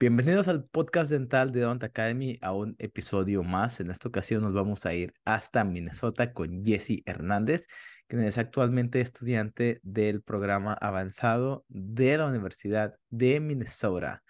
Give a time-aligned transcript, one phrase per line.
[0.00, 3.80] Bienvenidos al podcast dental de Don't Academy a un episodio más.
[3.80, 7.66] En esta ocasión nos vamos a ir hasta Minnesota con Jesse Hernández,
[8.06, 14.22] quien es actualmente estudiante del programa avanzado de la Universidad de Minnesota.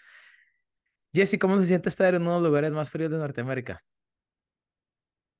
[1.12, 3.84] Jesse, ¿cómo se siente estar en uno de los lugares más fríos de Norteamérica?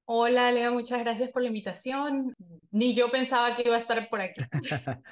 [0.05, 2.35] Hola, Leo, muchas gracias por la invitación.
[2.71, 4.43] Ni yo pensaba que iba a estar por aquí.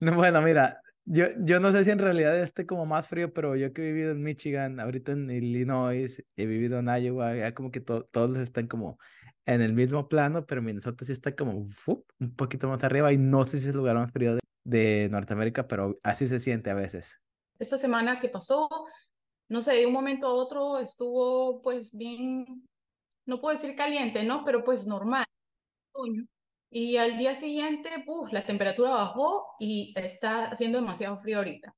[0.00, 3.56] no, bueno, mira, yo, yo no sé si en realidad esté como más frío, pero
[3.56, 7.70] yo que he vivido en Michigan, ahorita en Illinois, he vivido en Iowa, ya como
[7.70, 8.98] que todos están como
[9.46, 13.44] en el mismo plano, pero Minnesota sí está como un poquito más arriba y no
[13.44, 16.74] sé si es el lugar más frío de, de Norteamérica, pero así se siente a
[16.74, 17.20] veces.
[17.58, 18.68] Esta semana que pasó,
[19.48, 22.66] no sé, de un momento a otro estuvo pues bien,
[23.26, 24.44] no puedo decir caliente, ¿no?
[24.44, 25.24] Pero pues normal.
[26.76, 27.88] Y al día siguiente,
[28.32, 31.72] la temperatura bajó y está haciendo demasiado frío ahorita.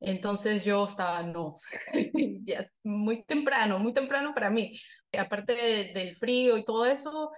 [0.00, 1.56] Entonces yo estaba, no,
[2.46, 4.80] ya muy temprano, muy temprano para mí.
[5.12, 7.32] Aparte del frío y todo eso,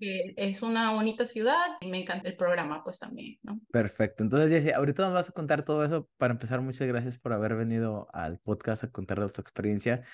[0.00, 3.60] que es una bonita ciudad y me encanta el programa, pues también, ¿no?
[3.70, 4.24] Perfecto.
[4.24, 6.08] Entonces, Jessy, ahorita nos vas a contar todo eso.
[6.16, 10.04] Para empezar, muchas gracias por haber venido al podcast a contarnos tu experiencia.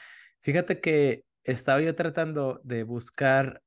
[0.40, 3.62] Fíjate que estaba yo tratando de buscar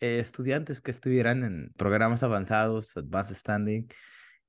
[0.00, 3.88] eh, estudiantes que estuvieran en programas avanzados, Advanced Standing,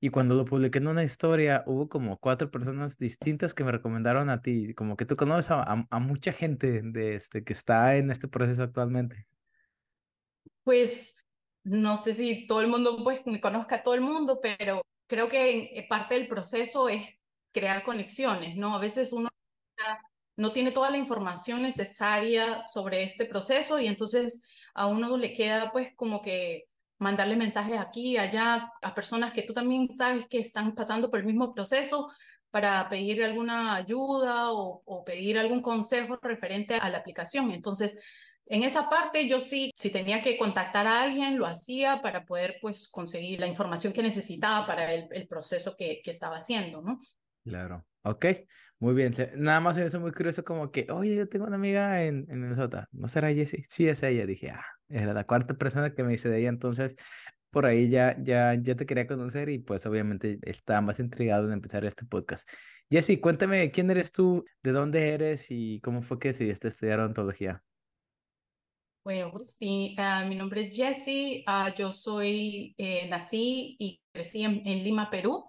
[0.03, 4.29] y cuando lo publiqué en una historia, hubo como cuatro personas distintas que me recomendaron
[4.31, 8.09] a ti, como que tú conoces a, a, mucha gente de este, que está en
[8.09, 9.27] este proceso actualmente.
[10.63, 11.23] Pues
[11.63, 15.29] no sé si todo el mundo pues me conozca a todo el mundo, pero creo
[15.29, 17.07] que eh, parte del proceso es
[17.51, 18.75] crear conexiones, ¿no?
[18.75, 19.29] A veces uno
[20.41, 24.41] no tiene toda la información necesaria sobre este proceso y entonces
[24.73, 26.65] a uno le queda pues como que
[26.97, 31.27] mandarle mensajes aquí allá a personas que tú también sabes que están pasando por el
[31.27, 32.11] mismo proceso
[32.49, 37.51] para pedir alguna ayuda o, pedir algún consejo referente a la aplicación.
[37.51, 37.99] Entonces,
[38.47, 42.57] en esa parte yo sí, si tenía que contactar a alguien, lo hacía para poder
[42.61, 46.97] pues conseguir la información que necesitaba para el, el proceso que, que, estaba haciendo, ¿no?
[47.43, 48.25] Claro, ok,
[48.81, 49.13] muy bien.
[49.35, 52.41] Nada más me hizo muy curioso como que, oye, yo tengo una amiga en, en
[52.41, 53.63] Minnesota, ¿no será Jessie?
[53.69, 54.25] Sí, es ella.
[54.25, 56.95] Dije, ah, era la cuarta persona que me dice de ella, entonces
[57.51, 61.53] por ahí ya, ya, ya te quería conocer y pues obviamente estaba más intrigado en
[61.53, 62.49] empezar este podcast.
[62.89, 64.43] Jessie, cuéntame, ¿quién eres tú?
[64.63, 65.51] ¿De dónde eres?
[65.51, 67.63] ¿Y cómo fue que decidiste estudiar odontología?
[69.03, 74.43] Bueno, pues sí, uh, mi nombre es Jessie, uh, yo soy, eh, nací y crecí
[74.43, 75.45] en, en Lima, Perú.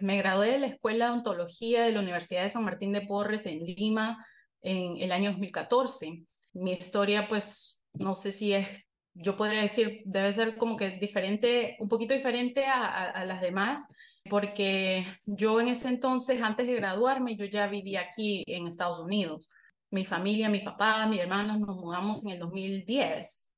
[0.00, 3.46] Me gradué de la Escuela de Ontología de la Universidad de San Martín de Porres
[3.46, 4.26] en Lima
[4.62, 6.24] en el año 2014.
[6.52, 8.68] Mi historia, pues, no sé si es,
[9.14, 13.40] yo podría decir, debe ser como que diferente, un poquito diferente a, a, a las
[13.40, 13.84] demás,
[14.28, 19.48] porque yo en ese entonces, antes de graduarme, yo ya vivía aquí en Estados Unidos.
[19.90, 23.50] Mi familia, mi papá, mi hermana, nos mudamos en el 2010.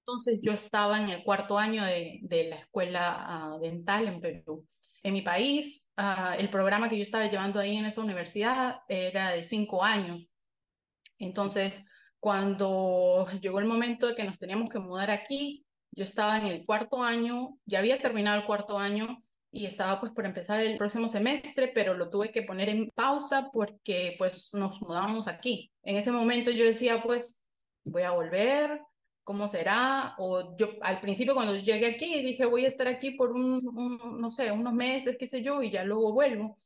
[0.00, 4.66] Entonces yo estaba en el cuarto año de, de la escuela uh, dental en Perú.
[5.04, 9.30] En mi país, uh, el programa que yo estaba llevando ahí en esa universidad era
[9.30, 10.32] de cinco años.
[11.18, 11.84] Entonces,
[12.18, 16.64] cuando llegó el momento de que nos teníamos que mudar aquí, yo estaba en el
[16.64, 19.22] cuarto año, ya había terminado el cuarto año
[19.52, 23.50] y estaba pues por empezar el próximo semestre, pero lo tuve que poner en pausa
[23.52, 25.70] porque pues nos mudamos aquí.
[25.82, 27.38] En ese momento yo decía pues
[27.84, 28.80] voy a volver,
[29.24, 33.32] cómo será, o yo al principio cuando llegué aquí dije voy a estar aquí por
[33.32, 36.58] un, un no sé, unos meses, qué sé yo, y ya luego vuelvo,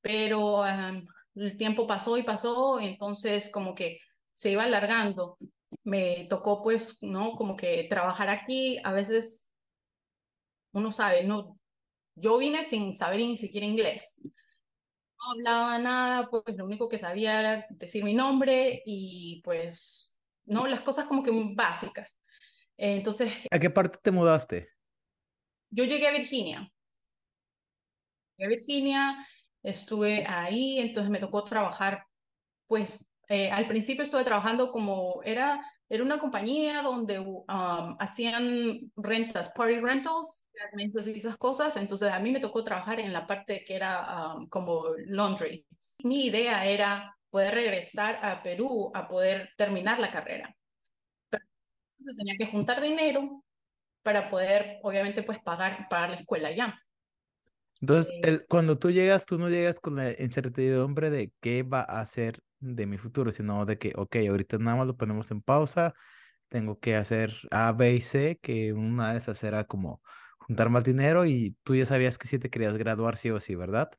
[0.00, 1.06] pero um,
[1.36, 4.00] el tiempo pasó y pasó, entonces como que
[4.34, 5.38] se iba alargando.
[5.84, 7.32] Me tocó pues, ¿no?
[7.32, 9.48] Como que trabajar aquí, a veces
[10.72, 11.58] uno sabe, no,
[12.14, 14.20] yo vine sin saber ni siquiera inglés.
[14.22, 20.09] No hablaba nada, pues lo único que sabía era decir mi nombre y pues
[20.50, 20.66] ¿no?
[20.66, 22.20] Las cosas como que básicas.
[22.76, 23.32] Entonces...
[23.50, 24.68] ¿A qué parte te mudaste?
[25.70, 26.70] Yo llegué a Virginia.
[28.36, 29.26] Llegué a Virginia,
[29.62, 32.04] estuve ahí, entonces me tocó trabajar,
[32.66, 37.46] pues eh, al principio estuve trabajando como, era, era una compañía donde um,
[38.00, 40.46] hacían rentas, party rentals,
[40.76, 44.48] y esas cosas, entonces a mí me tocó trabajar en la parte que era um,
[44.48, 45.64] como laundry.
[46.02, 50.56] Mi idea era poder regresar a Perú a poder terminar la carrera.
[51.30, 51.44] Pero
[51.98, 53.44] entonces tenía que juntar dinero
[54.02, 56.80] para poder, obviamente, pues pagar, pagar la escuela ya.
[57.80, 61.80] Entonces, eh, el, cuando tú llegas, tú no llegas con la incertidumbre de qué va
[61.80, 65.40] a hacer de mi futuro, sino de que, ok, ahorita nada más lo ponemos en
[65.42, 65.94] pausa,
[66.48, 70.02] tengo que hacer A, B y C, que una de esas era como
[70.38, 73.54] juntar más dinero y tú ya sabías que sí te querías graduar sí o sí,
[73.54, 73.90] ¿verdad?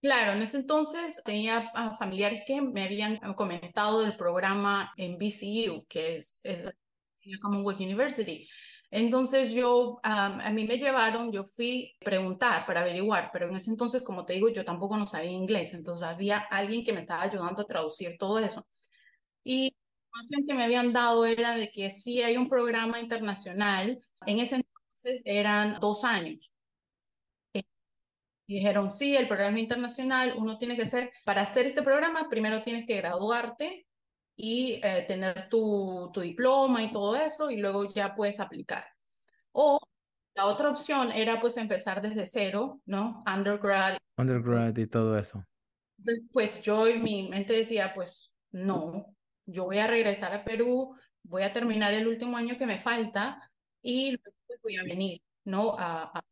[0.00, 5.84] Claro, en ese entonces tenía ah, familiares que me habían comentado del programa en BCU,
[5.88, 6.68] que es, es
[7.40, 8.48] Commonwealth University.
[8.90, 13.70] Entonces yo, a mí me llevaron, yo fui a preguntar para averiguar, pero en ese
[13.70, 17.22] entonces, como te digo, yo tampoco no sabía inglés, entonces había alguien que me estaba
[17.22, 18.66] ayudando a traducir todo eso.
[19.44, 19.76] Y la
[20.20, 24.56] información que me habían dado era de que sí hay un programa internacional, en ese
[24.56, 26.52] entonces eran dos años.
[28.46, 32.62] Y dijeron, sí, el programa internacional, uno tiene que ser, para hacer este programa, primero
[32.62, 33.86] tienes que graduarte
[34.36, 38.86] y eh, tener tu, tu diploma y todo eso, y luego ya puedes aplicar.
[39.52, 39.80] O
[40.36, 43.24] la otra opción era pues empezar desde cero, ¿no?
[43.26, 43.96] Undergrad.
[44.18, 45.42] Undergrad y todo eso.
[46.30, 49.16] Pues yo en mi mente decía, pues no,
[49.46, 53.50] yo voy a regresar a Perú, voy a terminar el último año que me falta
[53.82, 55.74] y luego voy a venir, ¿no?
[55.78, 56.22] A, a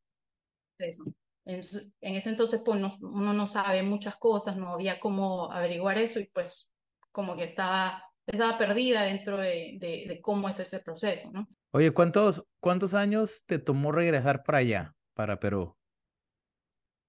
[0.78, 1.04] eso.
[1.46, 1.60] En,
[2.00, 6.18] en, ese entonces pues no, uno no sabe muchas cosas, no había cómo averiguar eso
[6.18, 6.72] y pues
[7.12, 11.46] como que estaba, estaba perdida dentro de, de, cómo es ese proceso, ¿no?
[11.72, 15.76] Oye, ¿cuántos, ¿cuántos años te tomó regresar para allá, para Perú?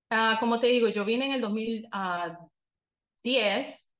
[0.09, 3.91] Ah, como te digo, yo vine en el 2010,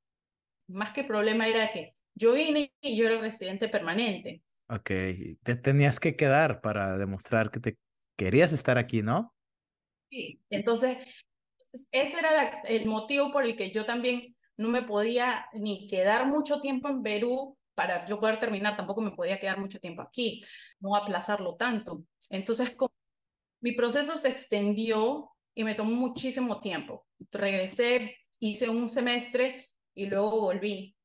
[0.68, 4.44] más que problema era que yo vine y yo era residente permanente.
[4.70, 4.92] Ok,
[5.44, 7.78] te tenías que quedar para demostrar que te
[8.18, 9.35] querías estar aquí, ¿no?
[10.16, 10.98] Sí, entonces,
[11.92, 16.62] ese era el motivo por el que yo también no me podía ni quedar mucho
[16.62, 20.42] tiempo en Perú para yo poder terminar, tampoco me podía quedar mucho tiempo aquí,
[20.80, 22.06] no aplazarlo tanto.
[22.30, 22.74] Entonces,
[23.60, 27.06] mi proceso se extendió y me tomó muchísimo tiempo.
[27.30, 30.96] Regresé, hice un semestre y luego volví.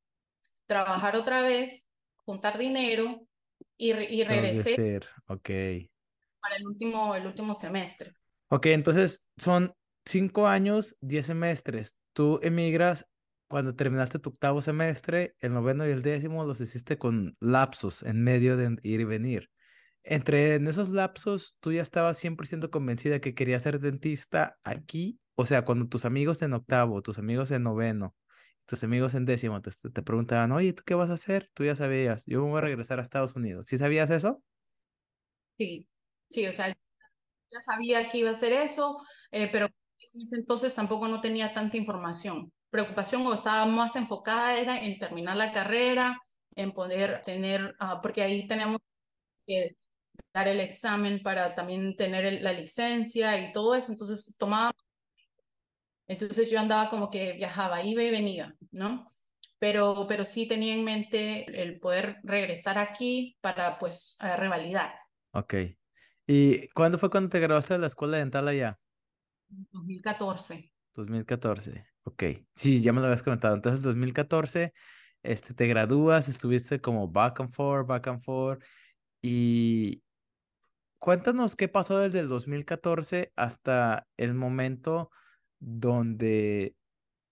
[0.67, 1.85] Trabajar otra vez,
[2.25, 3.27] juntar dinero
[3.77, 5.01] y, y regresé.
[6.41, 8.15] Para el último, el último semestre.
[8.53, 9.75] Ok, entonces son
[10.05, 11.97] cinco años, diez semestres.
[12.13, 13.07] Tú emigras
[13.49, 18.25] cuando terminaste tu octavo semestre, el noveno y el décimo los hiciste con lapsos en
[18.25, 19.51] medio de ir y venir.
[20.05, 25.21] Entre en esos lapsos, tú ya estabas 100% convencida que querías ser dentista aquí.
[25.37, 28.17] O sea, cuando tus amigos en octavo, tus amigos en noveno,
[28.67, 31.51] tus amigos en décimo te, te preguntaban, oye, ¿tú qué vas a hacer?
[31.55, 33.67] Tú ya sabías, yo me voy a regresar a Estados Unidos.
[33.69, 34.43] ¿Sí sabías eso?
[35.59, 35.87] Sí,
[36.29, 36.75] sí, o sea,
[37.51, 38.99] ya sabía que iba a hacer eso,
[39.31, 44.59] eh, pero en ese entonces tampoco no tenía tanta información preocupación o estaba más enfocada
[44.59, 46.19] era en terminar la carrera,
[46.55, 48.79] en poder tener, ah, porque ahí tenemos
[49.47, 49.77] que
[50.33, 54.73] dar el examen para también tener la licencia y todo eso, entonces tomaba,
[56.07, 59.05] entonces yo andaba como que viajaba, iba y venía, ¿no?
[59.59, 64.95] Pero, pero sí tenía en mente el poder regresar aquí para pues revalidar.
[65.33, 65.55] Ok.
[66.33, 68.79] ¿Y cuándo fue cuando te graduaste de la escuela dental allá?
[69.49, 70.71] 2014.
[70.95, 71.85] 2014.
[72.05, 72.23] Ok,
[72.55, 73.57] sí, ya me lo habías comentado.
[73.57, 74.73] Entonces, 2014,
[75.25, 78.63] este, te gradúas, estuviste como back and forth, back and forth.
[79.21, 80.05] Y
[81.01, 85.11] cuéntanos qué pasó desde el 2014 hasta el momento
[85.59, 86.77] donde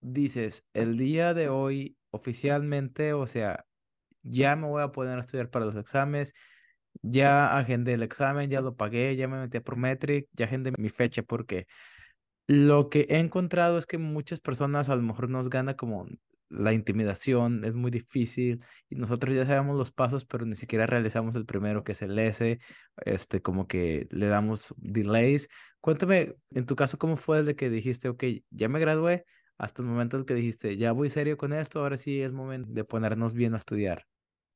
[0.01, 3.65] dices, el día de hoy oficialmente, o sea,
[4.25, 6.35] ya me voy a poder estudiar para los exámenes,
[7.03, 10.89] ya agendé el examen, ya lo pagué, ya me metí a Prometric, ya agendé mi
[10.91, 11.67] fecha porque
[12.47, 16.07] lo que he encontrado es que muchas personas a lo mejor nos gana como
[16.49, 21.35] la intimidación, es muy difícil y nosotros ya sabemos los pasos, pero ni siquiera realizamos
[21.35, 22.59] el primero que es el S,
[23.05, 25.49] este, como que le damos delays.
[25.81, 29.25] Cuéntame, en tu caso, ¿cómo fue el de que dijiste, ok, ya me gradué,
[29.59, 32.71] hasta el momento en que dijiste, ya voy serio con esto, ahora sí es momento
[32.73, 34.07] de ponernos bien a estudiar?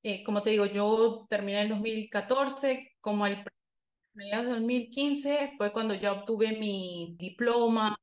[0.03, 3.45] Eh, como te digo, yo terminé en 2014, como el
[4.15, 7.97] mediados de 2015 fue cuando ya obtuve mi diploma.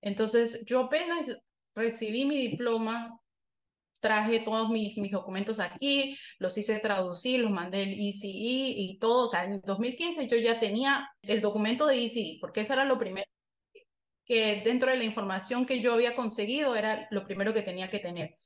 [0.00, 1.30] Entonces, yo apenas
[1.74, 3.18] recibí mi diploma,
[4.00, 9.26] traje todos mis, mis documentos aquí, los hice traducir, los mandé el ECE y todo.
[9.26, 12.98] O sea, en 2015 yo ya tenía el documento de ECE, porque eso era lo
[12.98, 13.26] primero
[14.24, 17.98] que dentro de la información que yo había conseguido era lo primero que tenía que
[17.98, 18.36] tener.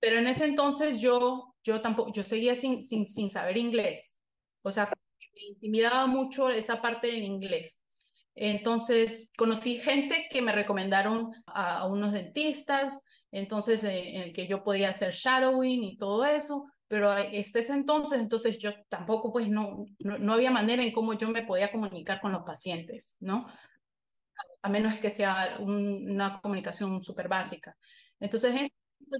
[0.00, 4.18] Pero en ese entonces yo, yo tampoco, yo seguía sin, sin, sin saber inglés.
[4.62, 4.90] O sea,
[5.34, 7.80] me intimidaba mucho esa parte del inglés.
[8.34, 14.64] Entonces, conocí gente que me recomendaron a, unos dentistas, entonces eh, en el que yo
[14.64, 19.84] podía hacer shadowing y todo eso, pero este ese entonces, entonces yo tampoco, pues no,
[19.98, 23.46] no, había manera en cómo yo me podía comunicar con los pacientes, ¿no?
[24.62, 27.76] A menos que sea una comunicación súper básica.
[28.18, 28.70] Entonces,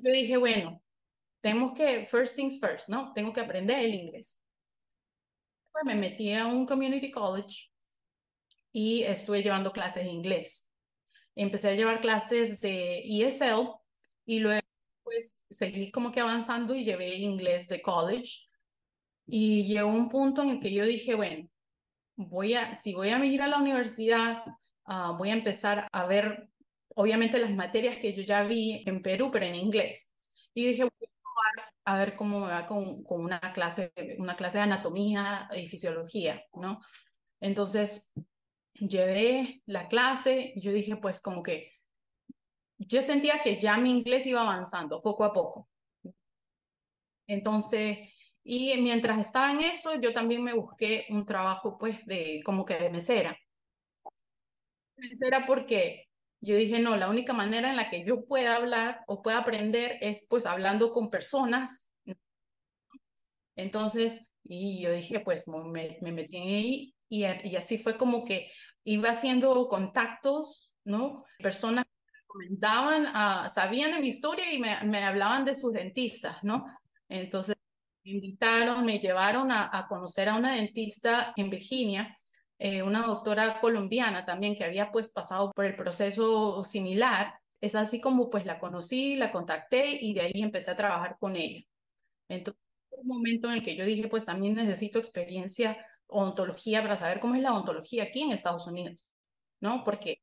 [0.02, 0.82] yo dije, bueno,
[1.40, 3.12] tenemos que, first things first, ¿no?
[3.14, 4.40] Tengo que aprender el inglés
[5.84, 7.70] me metí a un community college
[8.72, 10.68] y estuve llevando clases de inglés.
[11.36, 13.70] empecé a llevar clases de ESL
[14.26, 14.60] y luego
[15.02, 18.46] pues seguí como que avanzando y llevé inglés de college.
[19.26, 21.48] Y llegó un punto en el que yo dije, bueno,
[22.16, 24.44] voy a, si voy a ir a la universidad,
[24.86, 26.49] uh, voy a empezar a ver,
[26.96, 30.10] obviamente, las materias que yo ya vi en Perú, pero en inglés.
[30.54, 34.36] Y dije, voy a probar a ver cómo me va con, con una, clase, una
[34.36, 36.80] clase de anatomía y fisiología, ¿no?
[37.40, 38.12] Entonces,
[38.74, 41.72] llevé la clase yo dije, pues como que
[42.78, 45.68] yo sentía que ya mi inglés iba avanzando poco a poco.
[47.26, 47.98] Entonces,
[48.42, 52.74] y mientras estaba en eso, yo también me busqué un trabajo pues de como que
[52.74, 53.36] de mesera.
[54.96, 56.09] Mesera porque
[56.40, 59.98] yo dije, no, la única manera en la que yo pueda hablar o pueda aprender
[60.00, 61.88] es pues hablando con personas.
[63.56, 68.50] Entonces, y yo dije, pues me, me metí ahí y, así fue como que
[68.84, 71.24] iba haciendo contactos, ¿no?
[71.38, 71.84] Personas
[72.26, 76.64] comentaban, uh, sabían de mi historia y me, hablaban de sus dentistas, ¿no?
[77.08, 77.56] Entonces
[78.04, 82.16] me invitaron, me llevaron a conocer a una dentista en Virginia,
[82.60, 87.34] eh, una doctora colombiana también que había pues pasado por el proceso similar.
[87.60, 91.36] Es así como pues la conocí, la contacté y de ahí empecé a trabajar con
[91.36, 91.64] ella.
[92.28, 97.20] Entonces, un momento en el que yo dije, pues también necesito experiencia odontología para saber
[97.20, 98.98] cómo es la odontología aquí en Estados Unidos,
[99.60, 99.82] ¿no?
[99.82, 100.18] Porque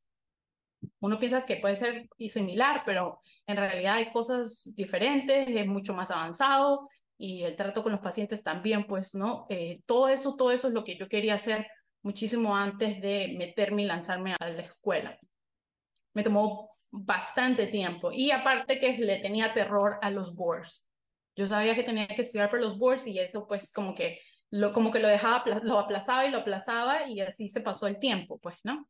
[0.99, 6.11] uno piensa que puede ser similar, pero en realidad hay cosas diferentes, es mucho más
[6.11, 9.47] avanzado y el trato con los pacientes también, pues, ¿no?
[9.49, 11.67] Eh, todo eso, todo eso es lo que yo quería hacer
[12.07, 15.19] muchísimo antes de meterme y lanzarme a la escuela.
[16.13, 20.85] Me tomó bastante tiempo y aparte que le tenía terror a los boards.
[21.35, 24.71] Yo sabía que tenía que estudiar por los boards y eso pues como que lo,
[24.71, 28.39] como que lo dejaba, lo aplazaba y lo aplazaba y así se pasó el tiempo,
[28.39, 28.87] pues, ¿no?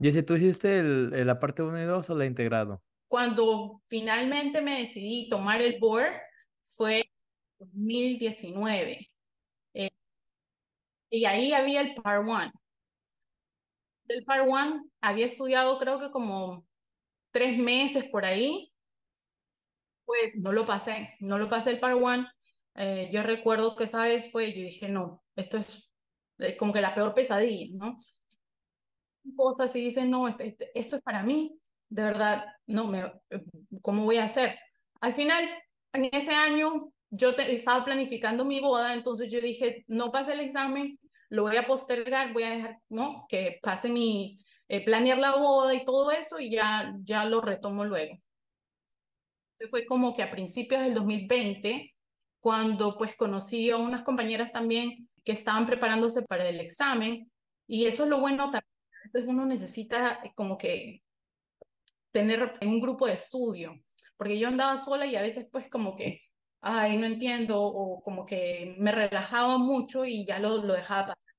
[0.00, 2.82] ¿Y si tú hiciste el, la parte 1 y 2 o la integrado?
[3.06, 6.12] Cuando finalmente me decidí tomar el board
[6.64, 7.04] fue
[7.58, 9.10] 2019.
[11.16, 12.52] Eh, y ahí había el Part 1.
[14.04, 16.66] Del Part 1 había estudiado creo que como
[17.32, 18.72] tres meses por ahí.
[20.04, 22.28] Pues no lo pasé, no lo pasé el Part 1
[22.78, 25.90] eh, yo recuerdo que esa vez fue, yo dije, no, esto es
[26.58, 27.98] como que la peor pesadilla, ¿no?
[29.34, 31.58] Cosas y dicen, no, este, este, esto es para mí,
[31.88, 33.10] de verdad, no, me,
[33.80, 34.58] ¿cómo voy a hacer?
[35.00, 35.48] Al final,
[35.94, 40.98] en ese año, yo estaba planificando mi boda, entonces yo dije, no pase el examen,
[41.28, 43.26] lo voy a postergar, voy a dejar, ¿no?
[43.28, 47.84] Que pase mi, eh, planear la boda y todo eso y ya, ya lo retomo
[47.84, 48.18] luego.
[49.70, 51.94] Fue como que a principios del 2020
[52.40, 57.30] cuando pues conocí a unas compañeras también que estaban preparándose para el examen
[57.66, 61.02] y eso es lo bueno también, a veces uno necesita eh, como que
[62.12, 63.74] tener un grupo de estudio,
[64.16, 66.22] porque yo andaba sola y a veces pues como que,
[66.60, 71.34] ay, no entiendo o como que me relajaba mucho y ya lo, lo dejaba pasar.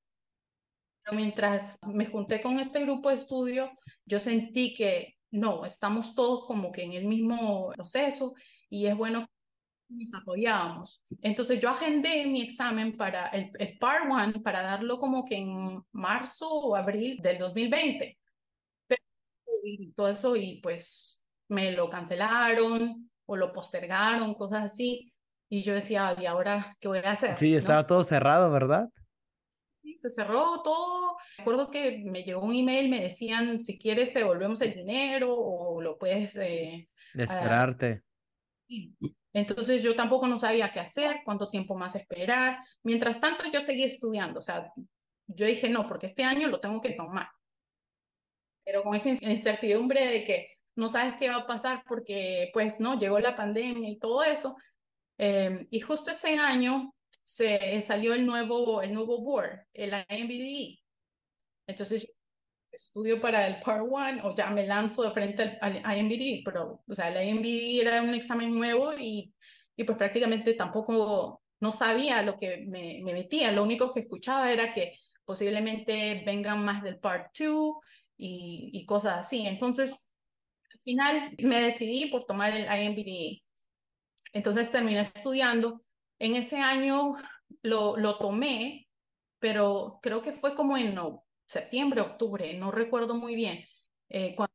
[1.03, 3.71] Pero mientras me junté con este grupo de estudio,
[4.05, 8.33] yo sentí que no, estamos todos como que en el mismo proceso
[8.69, 9.27] y es bueno
[9.89, 11.01] nos apoyábamos.
[11.21, 15.81] Entonces yo agendé mi examen para el, el Part 1 para darlo como que en
[15.91, 18.17] marzo o abril del 2020.
[18.87, 19.01] Pero,
[19.63, 25.13] y todo eso y pues me lo cancelaron o lo postergaron, cosas así.
[25.49, 27.37] Y yo decía, ¿y ahora qué voy a hacer?
[27.37, 28.89] Sí, estaba todo cerrado, ¿verdad?
[29.81, 31.17] Sí, se cerró todo.
[31.37, 35.35] Me acuerdo que me llegó un email, me decían, si quieres te devolvemos el dinero
[35.37, 36.35] o lo puedes...
[36.37, 38.03] Eh, Esperarte.
[39.33, 42.59] Entonces yo tampoco no sabía qué hacer, cuánto tiempo más esperar.
[42.83, 44.71] Mientras tanto yo seguí estudiando, o sea,
[45.27, 47.29] yo dije no, porque este año lo tengo que tomar.
[48.65, 52.97] Pero con esa incertidumbre de que no sabes qué va a pasar porque pues no,
[52.97, 54.55] llegó la pandemia y todo eso.
[55.17, 56.93] Em, y justo ese año
[57.23, 60.79] se salió el nuevo, el nuevo board, el IMBD.
[61.67, 62.07] Entonces
[62.71, 66.95] estudio para el Part 1 o ya me lanzo de frente al, IMBD, pero, o
[66.95, 69.33] sea, el IMBD era un examen nuevo y,
[69.75, 74.51] y pues prácticamente tampoco, no sabía lo que me, me metía, lo único que escuchaba
[74.51, 74.93] era que
[75.25, 77.77] posiblemente vengan más del Part 2
[78.17, 79.45] y, y cosas así.
[79.47, 80.06] Entonces, al
[80.87, 83.43] final me decidí por tomar el IMBD.
[84.31, 85.83] Entonces terminé estudiando.
[86.17, 87.15] En ese año
[87.61, 88.87] lo, lo tomé,
[89.39, 90.97] pero creo que fue como en
[91.45, 93.65] septiembre, octubre, no recuerdo muy bien,
[94.09, 94.53] eh, cuando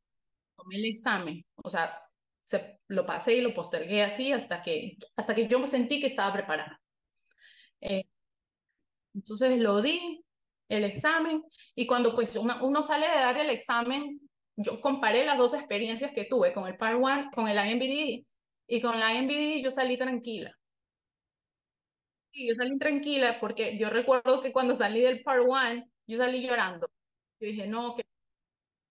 [0.57, 2.01] tomé el examen, o sea,
[2.43, 6.07] se, lo pasé y lo postergué así hasta que, hasta que yo me sentí que
[6.07, 6.81] estaba preparada.
[7.81, 8.05] Eh,
[9.13, 10.25] entonces lo di,
[10.69, 11.43] el examen,
[11.75, 14.19] y cuando pues uno, uno sale de dar el examen,
[14.55, 18.25] yo comparé las dos experiencias que tuve con el Part 1, con el IMBD,
[18.67, 20.57] y con la IMBD yo salí tranquila.
[22.31, 26.45] Sí, yo salí tranquila porque yo recuerdo que cuando salí del Part 1, yo salí
[26.45, 26.89] llorando.
[27.39, 28.05] Yo dije, no, que...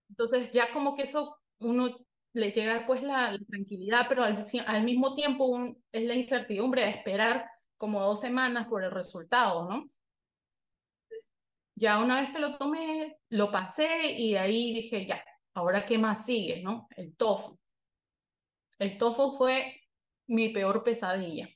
[0.08, 1.96] Entonces ya como que eso uno
[2.34, 8.00] le llega pues la, tranquilidad, pero al, mismo tiempo es la incertidumbre de esperar como
[8.00, 9.90] dos semanas por el resultado, ¿no?
[11.74, 15.22] Ya una vez que lo tomé, lo pasé y ahí dije, ya,
[15.54, 16.88] ahora qué más sigue, ¿no?
[16.96, 17.54] El TOEFL.
[18.78, 19.80] El TOEFL fue
[20.26, 21.48] mi peor pesadilla.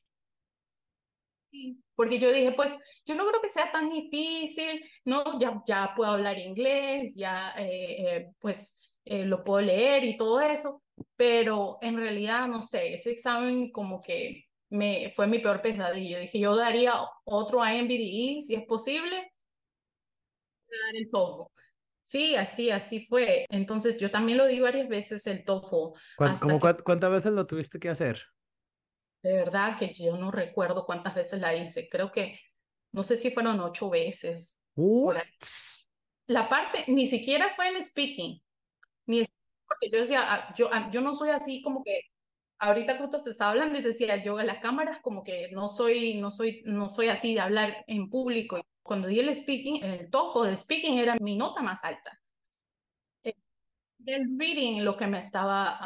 [1.95, 2.73] Porque yo dije, pues,
[3.07, 5.38] yo no creo que sea tan difícil, ¿no?
[5.38, 10.41] Ya, ya puedo hablar inglés, ya, eh, eh, pues, eh, lo puedo leer y todo
[10.41, 10.83] eso,
[11.17, 16.17] pero en realidad, no sé, ese examen como que me fue mi peor pesadilla.
[16.19, 19.33] Yo dije, yo daría otro IMBDE si es posible,
[20.71, 21.50] dar el TOEFL.
[22.06, 23.46] Sí, así, así fue.
[23.48, 25.98] Entonces yo también lo di varias veces el TOEFL.
[26.84, 28.22] ¿Cuántas veces lo tuviste que hacer?
[29.25, 31.88] De verdad que yo no recuerdo cuántas veces la hice.
[31.88, 32.38] Creo que,
[32.92, 34.56] no sé si fueron ocho veces.
[36.28, 38.40] La parte, ni siquiera fue en speaking.
[39.06, 39.26] Ni
[39.66, 42.02] porque yo decía, ah, yo, ah, yo no soy así como que
[42.60, 46.20] ahorita justo te estaba hablando y decía, yo en las cámaras como que no soy,
[46.20, 48.60] no soy, no soy así de hablar en público.
[48.87, 52.19] Cuando di el speaking, el TOEFL de speaking era mi nota más alta.
[53.23, 53.35] Eh,
[54.07, 55.78] el reading lo que me estaba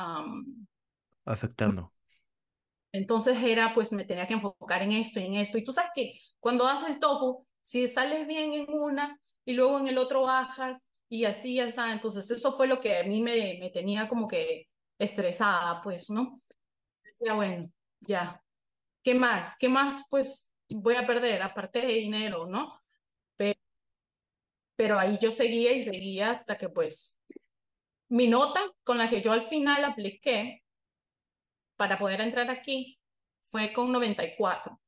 [1.25, 1.93] afectando.
[2.93, 5.59] Entonces era, pues me tenía que enfocar en esto y en esto.
[5.59, 9.79] Y tú sabes que cuando haces el TOEFL, si sales bien en una y luego
[9.79, 11.95] en el otro bajas y así, ya sabes.
[11.95, 16.41] Entonces eso fue lo que a mí me, me tenía como que estresada, pues, ¿no?
[17.05, 18.43] Decía, bueno, ya,
[19.03, 19.57] ¿qué más?
[19.59, 22.80] ¿Qué más, pues, voy a perder aparte de dinero, ¿no?
[24.81, 27.21] Pero, ahí yo seguía y seguía hasta que, pues,
[28.09, 30.63] mi nota con la que yo al final apliqué
[31.77, 32.99] para poder entrar aquí
[33.43, 34.81] fue con 94.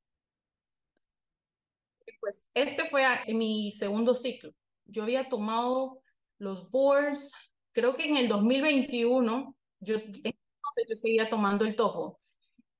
[2.20, 4.54] Pues este fue mi segundo ciclo.
[4.86, 6.00] Yo había tomado
[6.38, 7.30] los boards,
[7.72, 12.16] creo que en el 2021, yo, yo seguía tomando el TOEFL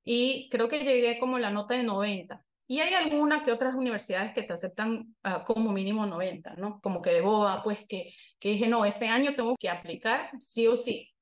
[0.02, 2.42] y creo que llegué como la nota de 90.
[2.66, 6.81] Y hay algunas que otras universidades que te aceptan ah, como mínimo 90, ¿no?
[6.81, 10.66] Como que de boba, pues que, que dije, no, este año tengo que aplicar sí
[10.66, 11.12] o sí.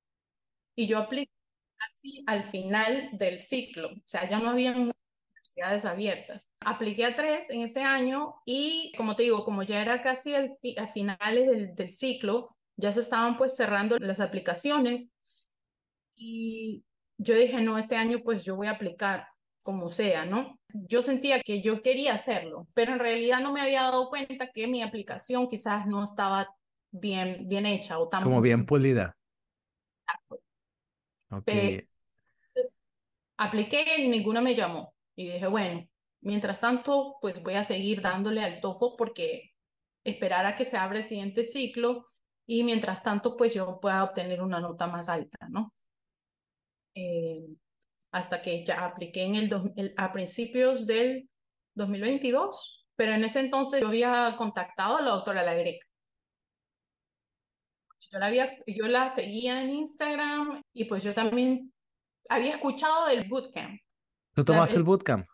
[0.77, 1.33] Y yo apliqué
[1.77, 6.49] casi al final del ciclo, o sea, ya no había universidades abiertas.
[6.61, 10.57] Apliqué a tres en ese año y, como te digo, como ya era casi al
[10.77, 15.11] a finales del, del ciclo, ya se estaban pues cerrando las aplicaciones
[16.17, 16.85] y
[17.19, 19.27] yo dije, no, este año pues yo voy a aplicar
[19.63, 20.59] como sea, ¿no?
[20.73, 24.67] Yo sentía que yo quería hacerlo, pero en realidad no me había dado cuenta que
[24.67, 26.55] mi aplicación quizás no estaba
[26.91, 28.23] bien, bien hecha o tan...
[28.25, 29.17] Como bien pulida.
[31.33, 31.87] Okay.
[33.37, 34.95] apliqué y ninguno me llamó.
[35.15, 35.87] Y dije, bueno,
[36.21, 39.53] mientras tanto, pues voy a seguir dándole al TOEFL porque
[40.03, 42.07] esperar a que se abra el siguiente ciclo
[42.47, 45.73] y mientras tanto, pues yo pueda obtener una nota más alta, ¿no?
[46.95, 47.47] Eh,
[48.13, 51.29] hasta que ya apliqué en el, a principios del
[51.75, 55.87] 2022, pero en ese entonces yo había contactado a la doctora Lagreca
[58.11, 61.73] yo la, había, yo la seguía en Instagram y pues yo también
[62.29, 63.81] había escuchado del bootcamp.
[64.35, 65.27] ¿Tú tomaste el bootcamp?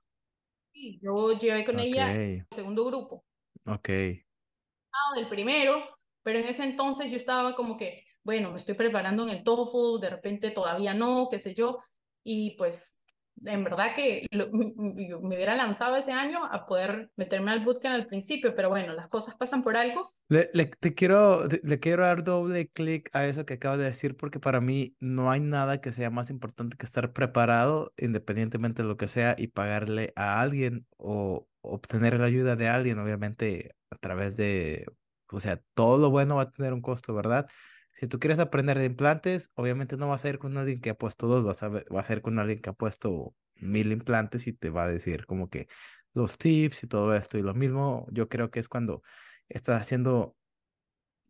[0.72, 3.24] Sí, yo llevé con ella el segundo grupo.
[3.66, 3.88] Ok.
[3.88, 5.82] Del primero,
[6.22, 10.00] pero en ese entonces yo estaba como que, bueno, me estoy preparando en el TOEFL,
[10.00, 11.82] de repente todavía no, qué sé yo,
[12.26, 12.98] y pues
[13.44, 18.54] en verdad que me hubiera lanzado ese año a poder meterme al bootcamp al principio,
[18.56, 20.08] pero bueno, las cosas pasan por algo.
[20.28, 24.40] Le, te quiero, le quiero dar doble clic a eso que acabo de decir, porque
[24.40, 28.96] para mí no hay nada que sea más importante que estar preparado, independientemente de lo
[28.96, 34.36] que sea, y pagarle a alguien o obtener la ayuda de alguien, obviamente a través
[34.36, 34.86] de,
[35.30, 37.48] o sea, todo lo bueno va a tener un costo, ¿verdad?
[37.96, 40.94] Si tú quieres aprender de implantes, obviamente no vas a ir con alguien que ha
[40.94, 44.68] puesto dos, vas a, vas a con alguien que ha puesto mil implantes y te
[44.68, 45.66] va a decir como que
[46.12, 47.38] los tips y todo esto.
[47.38, 49.02] Y lo mismo yo creo que es cuando
[49.48, 50.37] estás haciendo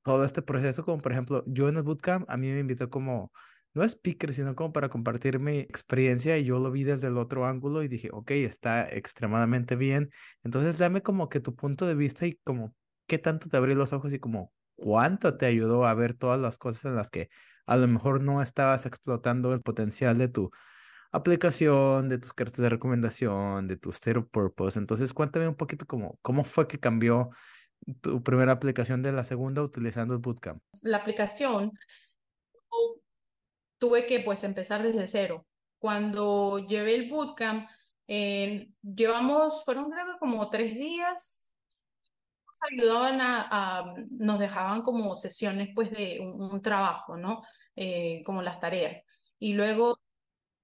[0.03, 3.33] todo este proceso, como por ejemplo, yo en el bootcamp, a mí me invitó como,
[3.75, 7.47] no speaker, sino como para compartir mi experiencia y yo lo vi desde el otro
[7.47, 10.11] ángulo y dije, ok, está extremadamente bien.
[10.43, 12.75] Entonces dame como que tu punto de vista y como
[13.07, 16.59] qué tanto te abrió los ojos y como cuánto te ayudó a ver todas las
[16.59, 17.29] cosas en las que
[17.67, 20.51] a lo mejor no estabas explotando el potencial de tu
[21.13, 24.79] aplicación, de tus cartas de recomendación, de tu state of purpose.
[24.79, 27.31] Entonces, cuéntame un poquito cómo, cómo fue que cambió
[28.01, 30.63] tu primera aplicación de la segunda utilizando el Bootcamp.
[30.83, 31.73] La aplicación
[33.79, 35.47] tuve que pues empezar desde cero.
[35.79, 37.69] Cuando llevé el bootcamp,
[38.09, 41.46] eh, llevamos, fueron creo como tres días,
[42.71, 47.43] ayudaban a, nos dejaban como sesiones pues de un, trabajo, ¿no?
[47.75, 49.05] Eh, como las tareas.
[49.39, 49.99] Y luego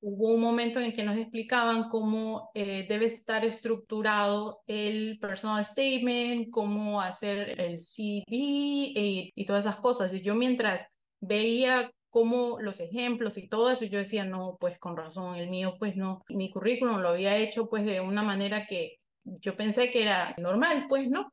[0.01, 6.51] hubo un momento en que nos explicaban cómo eh, debe estar estructurado el personal statement,
[6.51, 10.13] cómo hacer el CV y, y todas esas cosas.
[10.13, 10.87] Y yo mientras
[11.21, 15.77] veía cómo los ejemplos y todo eso, yo decía, no, pues con razón, el mío
[15.79, 20.03] pues no, mi currículum lo había hecho pues de una manera que yo pensé que
[20.03, 21.33] era normal, pues no,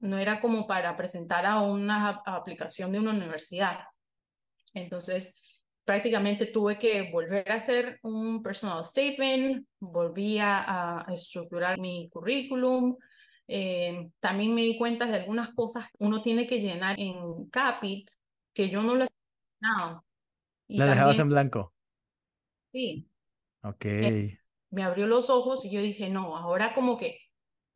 [0.00, 3.80] no era como para presentar a una aplicación de una universidad.
[4.74, 5.34] Entonces,
[5.84, 12.96] prácticamente tuve que volver a hacer un personal statement, volví a, a estructurar mi currículum.
[13.46, 18.04] Eh, también me di cuenta de algunas cosas que uno tiene que llenar en CAPI
[18.52, 19.08] que yo no las
[19.60, 20.02] ¿La
[20.66, 21.74] también, dejabas en blanco?
[22.72, 23.08] Sí.
[23.62, 23.84] Ok.
[23.86, 24.38] Eh,
[24.70, 27.18] me abrió los ojos y yo dije, no, ahora como que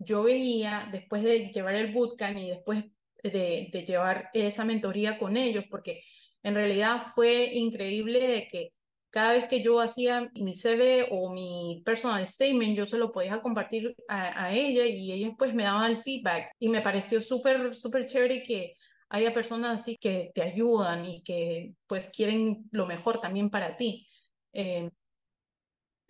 [0.04, 2.84] yo veía, después de llevar el bootcamp y después
[3.22, 6.02] de, llevar esa mentoría con ellos, porque
[6.42, 8.72] en realidad fue increíble que
[9.10, 13.42] cada vez que yo hacía mi CV o mi personal statement, yo se lo podía
[13.42, 17.74] compartir a, a ella y ellos pues me daban el feedback y me pareció súper,
[17.74, 18.74] súper chévere que
[19.10, 24.08] haya personas así que te ayudan y que pues quieren lo mejor también para ti.
[24.54, 24.90] Eh,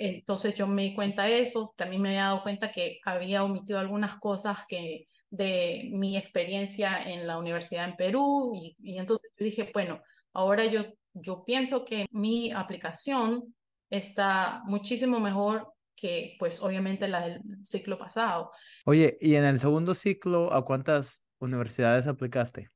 [0.07, 3.79] entonces yo me di cuenta de eso, también me había dado cuenta que había omitido
[3.79, 9.45] algunas cosas que de mi experiencia en la universidad en Perú y, y entonces yo
[9.45, 10.03] dije, bueno,
[10.35, 13.55] Ahora yo, yo pienso que mi aplicación
[13.91, 18.51] está muchísimo mejor que pues obviamente la del ciclo pasado.
[18.87, 22.71] Oye, ¿y en el segundo ciclo a cuántas universidades aplicaste?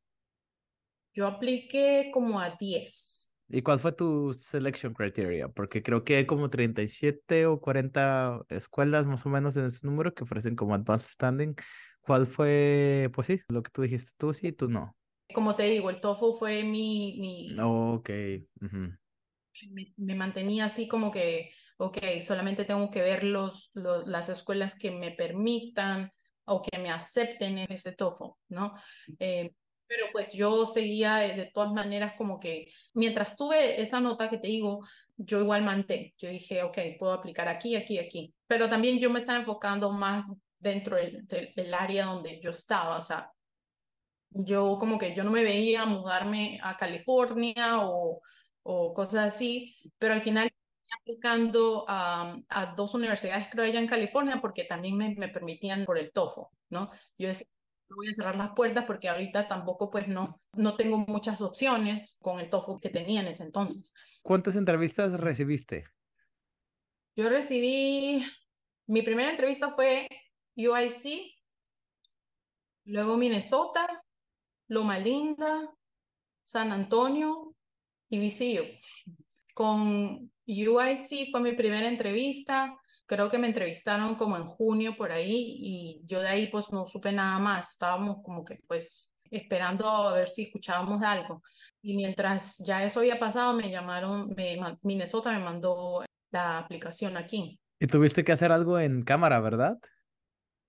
[1.14, 3.15] Yo apliqué como a 10.
[3.48, 5.48] ¿Y cuál fue tu selection criteria?
[5.48, 10.14] Porque creo que hay como 37 o 40 escuelas más o menos en ese número
[10.14, 11.54] que ofrecen como advanced standing.
[12.00, 14.96] ¿Cuál fue, pues sí, lo que tú dijiste, tú sí, tú no?
[15.34, 17.16] como te digo, el TOEFL fue mi...
[17.18, 18.10] mi ok.
[19.70, 24.76] me, me, mantenía así como que, ok, solamente tengo que ver los, los, las escuelas
[24.76, 26.12] que me permitan
[26.44, 28.74] o que me acepten ese TOEFL, ¿no?
[29.18, 29.52] Eh,
[29.88, 34.48] pero pues yo seguía de todas maneras como que mientras tuve esa nota que te
[34.48, 34.80] digo,
[35.16, 36.14] yo igual manté.
[36.18, 38.34] Yo dije, ok, puedo aplicar aquí, aquí, aquí.
[38.46, 40.26] Pero también yo me estaba enfocando más
[40.58, 43.30] dentro del área donde yo estaba, o sea,
[44.30, 48.20] yo como que yo no me veía mudarme a California o,
[48.62, 50.50] o cosas así, pero al final
[51.00, 55.98] aplicando a, a, dos universidades, creo, allá en California, porque también me, me permitían por
[55.98, 56.90] el TOEFL, ¿no?
[57.18, 57.46] Yo decía,
[57.88, 62.16] no voy a cerrar las puertas porque ahorita tampoco, pues, no, no tengo muchas opciones
[62.20, 63.92] con el TOEFL que tenía en ese entonces.
[64.22, 65.84] ¿Cuántas entrevistas recibiste?
[67.14, 68.24] Yo recibí,
[68.86, 70.08] mi primera entrevista fue
[70.56, 71.32] UIC,
[72.84, 74.02] luego Minnesota,
[74.68, 75.72] Loma Linda,
[76.42, 77.54] San Antonio
[78.08, 78.64] y Visillo.
[79.54, 85.56] Con UIC fue mi primera entrevista, creo que me entrevistaron como en junio por ahí
[85.60, 90.12] y yo de ahí pues no supe nada más, estábamos como que pues esperando a
[90.12, 91.42] ver si escuchábamos algo.
[91.82, 97.58] Y mientras ya eso había pasado, me llamaron, me, Minnesota me mandó la aplicación aquí.
[97.78, 99.78] Y tuviste que hacer algo en cámara, ¿verdad?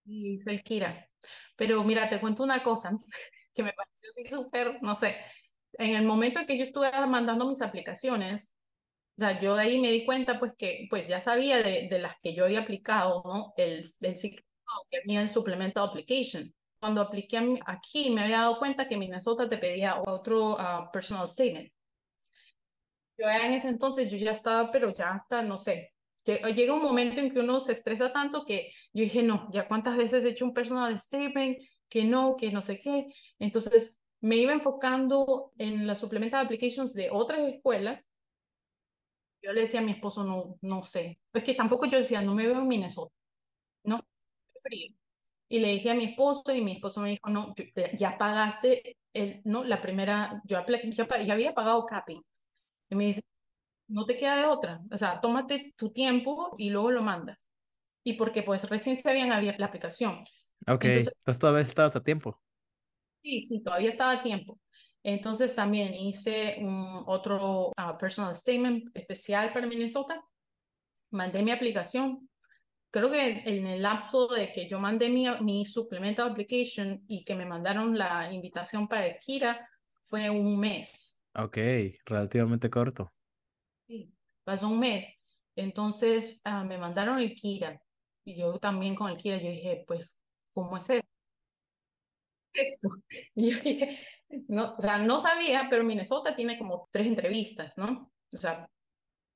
[0.05, 1.07] Y hice el Kira.
[1.55, 2.91] Pero mira, te cuento una cosa
[3.53, 5.17] que me pareció así súper, no sé,
[5.73, 8.53] en el momento en que yo estuve mandando mis aplicaciones,
[9.17, 12.15] o sea, yo ahí me di cuenta pues que pues ya sabía de, de las
[12.21, 13.53] que yo había aplicado, ¿no?
[13.57, 14.43] El, el ciclo
[14.89, 16.53] que había en Supplemental Application.
[16.79, 21.71] Cuando apliqué aquí me había dado cuenta que Minnesota te pedía otro uh, personal statement.
[23.17, 27.19] Yo en ese entonces yo ya estaba, pero ya hasta, no sé, llega un momento
[27.19, 30.45] en que uno se estresa tanto que yo dije, no, ya cuántas veces he hecho
[30.45, 31.57] un personal statement,
[31.89, 33.07] que no, que no sé qué.
[33.39, 38.05] Entonces, me iba enfocando en las supplemental applications de otras escuelas.
[39.47, 41.21] Yo le decía a mi esposo, no, no sé.
[41.31, 43.15] Es que tampoco yo decía, no me veo en Minnesota.
[43.85, 44.01] No,
[44.61, 44.93] frío.
[45.47, 47.55] Y le dije a mi esposo y mi esposo me dijo, no,
[47.93, 52.21] ya pagaste, el, no, la primera, yo ya, ya había pagado capping.
[52.89, 53.21] Y me dice,
[53.87, 54.81] no te queda de otra.
[54.91, 57.37] O sea, tómate tu tiempo y luego lo mandas.
[58.03, 60.25] Y porque pues recién se habían abierto la aplicación.
[60.67, 62.41] Ok, entonces, entonces todavía estabas a tiempo.
[63.23, 64.59] Sí, sí, todavía estaba a tiempo.
[65.07, 70.21] Entonces también hice un otro uh, personal statement especial para Minnesota.
[71.11, 72.29] Mandé mi aplicación.
[72.91, 77.35] Creo que en el lapso de que yo mandé mi, mi supplemental application y que
[77.35, 79.69] me mandaron la invitación para el Kira
[80.01, 81.23] fue un mes.
[81.35, 81.57] Ok,
[82.03, 83.13] relativamente corto.
[83.87, 85.07] Sí, pasó un mes.
[85.55, 87.81] Entonces ah, me mandaron el Kira
[88.25, 90.17] y yo también con el Kira, yo dije, pues,
[90.51, 90.89] ¿cómo es
[92.61, 92.89] esto?
[93.35, 93.97] Y yo dije,
[94.47, 98.11] no, o sea, no sabía, pero Minnesota tiene como tres entrevistas, ¿no?
[98.33, 98.69] O sea,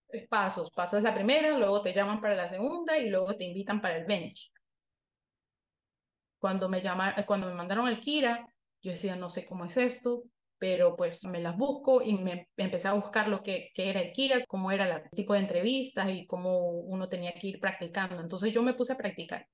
[0.07, 0.69] tres pasos.
[0.71, 4.05] Pasas la primera, luego te llaman para la segunda y luego te invitan para el
[4.05, 4.51] bench.
[6.39, 8.47] Cuando me, llamaron, cuando me mandaron el Kira,
[8.81, 10.23] yo decía, no sé cómo es esto,
[10.57, 14.11] pero pues me las busco y me empecé a buscar lo que, que era el
[14.11, 18.19] Kira, cómo era el tipo de entrevistas y cómo uno tenía que ir practicando.
[18.21, 19.47] Entonces yo me puse a practicar.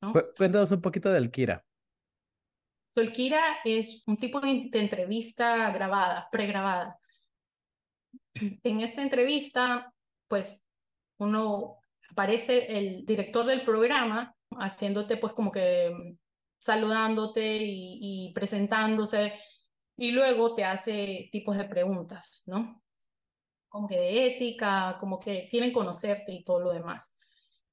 [0.00, 0.12] ¿no?
[0.36, 1.64] Cuéntanos un poquito del Kira.
[3.00, 6.98] El Kira es un tipo de, entrevista grabada, pregrabada.
[8.34, 9.92] En esta entrevista,
[10.28, 10.60] pues
[11.18, 11.78] uno
[12.10, 16.16] aparece el director del programa haciéndote pues como que
[16.58, 19.34] saludándote y, presentándose
[19.96, 22.82] y luego te hace tipos de preguntas, ¿no?
[23.68, 27.12] Como que de ética, como que quieren conocerte y todo lo demás.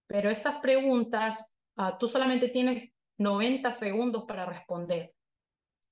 [0.08, 5.14] Pero estas preguntas, uh, tú solamente tienes 90 segundos para responder,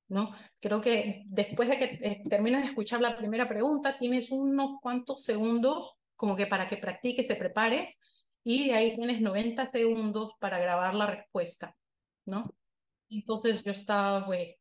[0.07, 0.31] ¿no?
[0.59, 5.23] Creo que después de que eh, terminas de escuchar la primera pregunta, tienes unos cuantos
[5.23, 7.97] segundos como que para que practiques, te prepares,
[8.43, 11.75] y de ahí tienes 90 segundos para grabar la respuesta,
[12.25, 12.53] ¿no?
[13.09, 14.55] Entonces yo estaba, pues,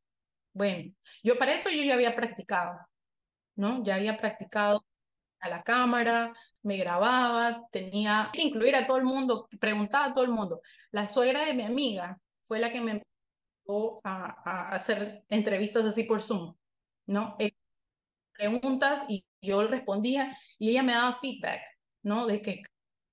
[0.52, 0.92] bueno,
[1.22, 2.78] yo para eso yo ya había practicado,
[3.56, 3.82] ¿no?
[3.84, 4.84] Ya había practicado
[5.40, 10.30] a la cámara, me grababa, tenía incluir a todo el mundo, preguntaba a todo el
[10.30, 10.60] mundo.
[10.90, 16.22] La suegra de mi amiga fue la que me empezó a, hacer entrevistas así por
[16.22, 16.56] Zoom,
[17.06, 17.36] ¿no?
[17.38, 17.52] Eh,
[18.32, 21.60] preguntas y yo respondía y ella me daba feedback,
[22.02, 22.26] ¿no?
[22.26, 22.62] De que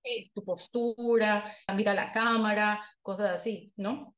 [0.04, 1.44] hey, tu postura,
[1.76, 4.16] mira la cámara, cosas así, ¿no?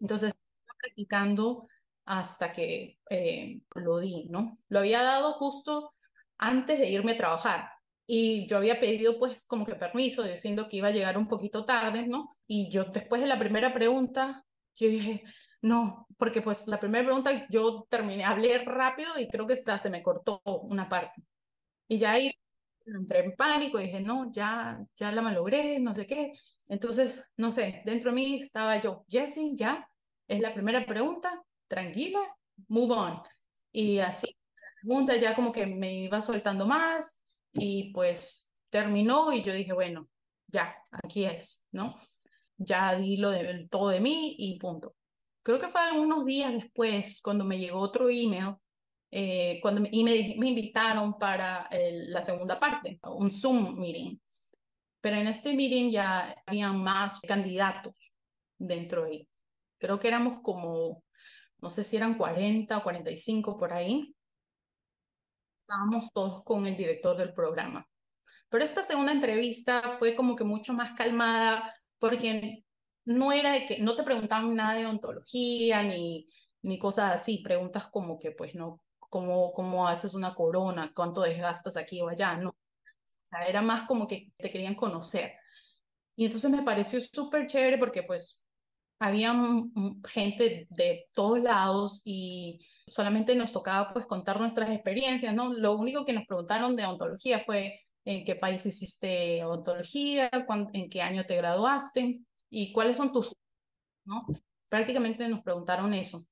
[0.00, 0.34] Entonces,
[0.80, 1.68] practicando
[2.04, 4.58] hasta que eh, lo di, ¿no?
[4.68, 5.94] Lo había dado justo
[6.38, 7.70] antes de irme a trabajar
[8.06, 11.66] y yo había pedido pues como que permiso diciendo que iba a llegar un poquito
[11.66, 12.36] tarde, ¿no?
[12.46, 14.46] Y yo después de la primera pregunta,
[14.78, 15.24] yo dije,
[15.62, 19.90] no, porque pues la primera pregunta yo terminé, hablé rápido y creo que hasta se
[19.90, 21.22] me cortó una parte.
[21.88, 22.32] Y ya ahí
[22.86, 26.32] entré en pánico y dije, no, ya, ya la malogré, no sé qué.
[26.68, 29.88] Entonces, no sé, dentro de mí estaba yo, Jessie, ya,
[30.26, 32.20] es la primera pregunta, tranquila,
[32.68, 33.22] move on.
[33.72, 37.20] Y así, la segunda ya como que me iba soltando más
[37.52, 40.08] y pues terminó y yo dije, bueno,
[40.46, 41.96] ya, aquí es, ¿no?
[42.58, 44.94] Ya di lo de, todo de mí y punto.
[45.42, 48.56] Creo que fue algunos días después cuando me llegó otro email
[49.10, 54.18] eh, cuando me, y me, me, invitaron para la segunda parte, un Zoom meeting.
[55.00, 57.94] Pero en este meeting ya habían más candidatos
[58.58, 59.28] dentro de ahí.
[59.78, 61.02] Creo que éramos como
[61.60, 64.14] no sé si eran 40 o 45 por ahí.
[65.62, 67.86] Estábamos todos con el director del programa.
[68.48, 72.64] Pero esta segunda entrevista fue como que mucho más calmada porque
[73.04, 76.26] no era de que no te preguntaban nada de ontología ni,
[76.62, 81.76] ni cosas así, preguntas como que pues no, cómo, cómo haces una corona, cuánto desgastas
[81.76, 82.50] aquí o allá, no.
[82.50, 85.32] O sea, era más como que te querían conocer.
[86.16, 88.42] Y entonces me pareció súper chévere porque pues
[88.98, 89.34] había
[90.08, 92.58] gente de todos lados y
[92.88, 95.52] solamente nos tocaba pues contar nuestras experiencias, ¿no?
[95.52, 100.30] Lo único que nos preguntaron de ontología fue en qué país hiciste ontología,
[100.72, 103.34] en qué año te graduaste y cuáles son tus,
[104.04, 104.26] ¿no?
[104.68, 106.26] Prácticamente nos preguntaron eso.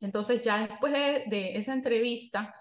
[0.00, 2.54] Entonces ya después de, esa entrevista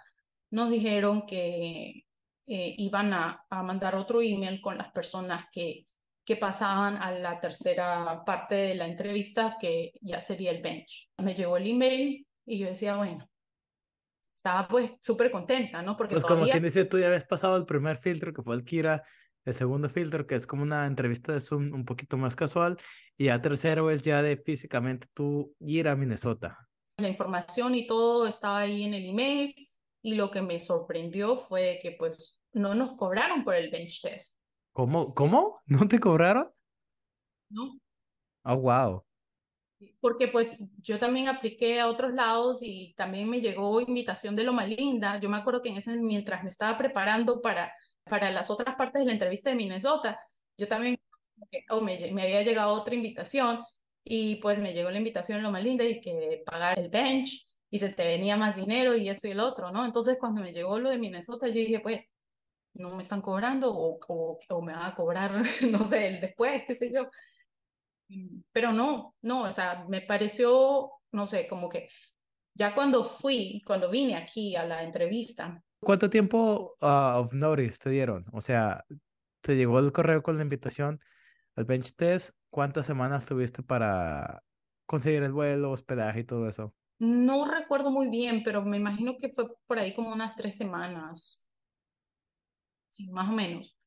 [0.52, 2.06] nos dijeron que
[2.48, 5.88] eh, iban a, a mandar otro email con las personas que
[6.26, 11.10] que pasaban a la tercera parte de la entrevista, que ya sería el bench.
[11.18, 13.30] Me llegó el email y yo decía, bueno,
[14.44, 15.96] estaba pues súper contenta, ¿no?
[15.96, 18.66] Porque pues como quien dice, tú ya habías pasado el primer filtro, que fue el
[18.66, 19.04] Kira,
[19.46, 22.78] el segundo filtro, que es como una entrevista de Zoom un poquito más casual,
[23.18, 26.58] y el tercero es ya de físicamente tú ir a Minnesota.
[26.98, 29.56] La información y todo estaba ahí en el email,
[30.02, 34.36] y lo que me sorprendió fue que pues no nos cobraron por el bench test.
[34.74, 35.14] ¿Cómo?
[35.14, 35.62] ¿Cómo?
[35.68, 36.52] ¿No te cobraron?
[37.50, 37.80] No.
[38.44, 39.06] Oh, wow.
[40.00, 44.66] Porque pues yo también apliqué a otros lados y también me llegó invitación de Loma
[44.66, 45.20] Linda.
[45.20, 47.74] Yo me acuerdo que en ese, mientras me estaba preparando para,
[48.06, 50.20] para las otras partes de la entrevista de Minnesota,
[50.58, 51.00] yo también,
[51.70, 53.60] oh, me, me había llegado otra invitación
[54.04, 57.80] y pues me llegó la invitación de Loma Linda y que pagar el bench y
[57.80, 59.86] se te venía más dinero y eso y el otro, ¿no?
[59.86, 62.08] Entonces cuando me llegó lo de Minnesota, yo dije, pues,
[62.76, 64.00] no me están cobrando o,
[64.50, 65.32] o, me van a cobrar,
[65.70, 67.10] no sé, después, qué sé yo.
[68.52, 71.90] Pero no, no, o sea, me pareció, no sé, como que
[72.54, 77.90] ya cuando fui, cuando vine aquí a la entrevista, ¿Cuánto tiempo uh, of notice te
[77.90, 78.26] dieron?
[78.32, 78.86] O sea,
[79.42, 81.02] te llegó el correo con la invitación
[81.56, 82.34] al bench test.
[82.50, 84.42] ¿Cuántas semanas tuviste para
[84.86, 86.74] conseguir el vuelo, hospedaje y todo eso?
[87.00, 91.46] No recuerdo muy bien, pero me imagino que fue por ahí como unas tres semanas.
[92.92, 93.78] Sí, más o menos.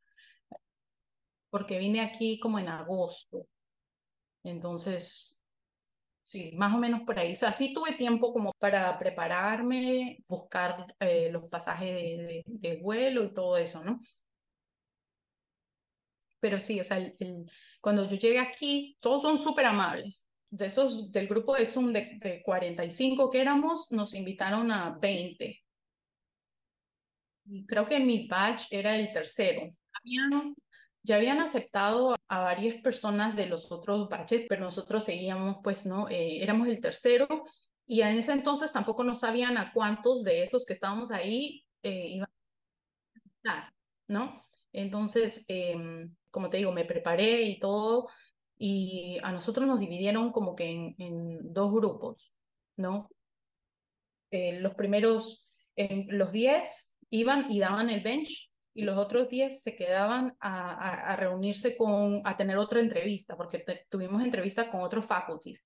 [1.49, 3.47] Porque vine aquí como en agosto.
[4.47, 5.41] Entonces,
[6.23, 7.33] sí, más o menos por ahí.
[7.33, 13.35] O sea, sí tuve tiempo como para prepararme, buscar eh, los pasajes de, vuelo y
[13.35, 13.99] todo eso, ¿no?
[16.41, 17.13] Pero sí, o sea,
[17.81, 20.27] cuando yo llegué aquí, todos son súper amables.
[20.49, 25.61] De esos, del grupo de Zoom de, de 45 que éramos, nos invitaron a 20.
[27.47, 29.73] Y creo que mi batch era el tercero.
[29.93, 30.55] Habían
[31.07, 36.09] ya habían aceptado a varias personas de los otros batches, pero nosotros seguíamos, pues, ¿no?
[36.09, 37.45] Eh, éramos el tercero
[37.87, 42.09] y en ese entonces tampoco no sabían a cuántos de esos que estábamos ahí eh,
[42.09, 42.29] iban
[43.45, 43.73] a
[44.09, 44.43] ¿no?
[44.73, 48.09] Entonces, em, como te digo, me preparé y todo,
[48.59, 52.35] y a nosotros nos dividieron como que en, en dos grupos,
[52.77, 53.09] ¿no?
[54.33, 59.63] Eh, los primeros, en los 10 iban y daban el bench y los otros 10
[59.63, 65.07] se quedaban a, a, reunirse con, a tener otra entrevista, porque tuvimos entrevistas con otros
[65.07, 65.65] faculties.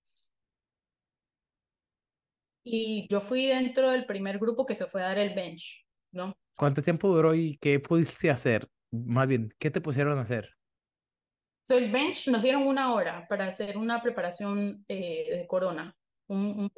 [2.62, 6.36] Y yo fui dentro del primer grupo que se fue a dar el bench, ¿no?
[6.54, 8.68] ¿Cuánto tiempo duró y qué pudiste hacer?
[8.92, 10.48] Más bien, ¿qué te pusieron a hacer?
[11.66, 15.96] So, el bench nos dieron una hora para hacer una preparación eh, de corona.
[16.28, 16.72] Un, un,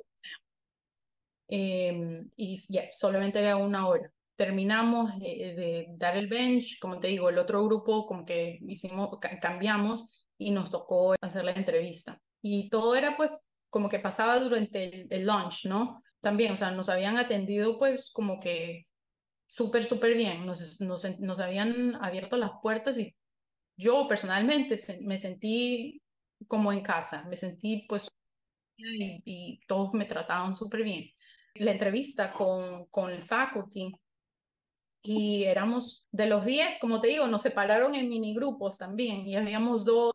[1.49, 7.29] eh, y ya, solamente era una hora terminamos de, dar el bench, como te digo,
[7.29, 12.21] el otro grupo como que hicimos, cambiamos y nos tocó hacer la entrevista.
[12.40, 16.03] Y todo era pues como que pasaba durante el, lunch, ¿no?
[16.21, 18.87] También, o sea, nos habían atendido pues como que
[19.47, 23.14] súper, súper bien, nos, nos, nos habían abierto las puertas y
[23.77, 26.03] yo personalmente me sentí
[26.49, 28.09] como en casa, me sentí pues
[28.77, 31.11] y, y todos me trataban súper bien.
[31.55, 33.92] La entrevista con, con el faculty
[35.03, 39.85] y éramos de los 10, como te digo, nos separaron en minigrupos también y habíamos
[39.85, 40.12] dos,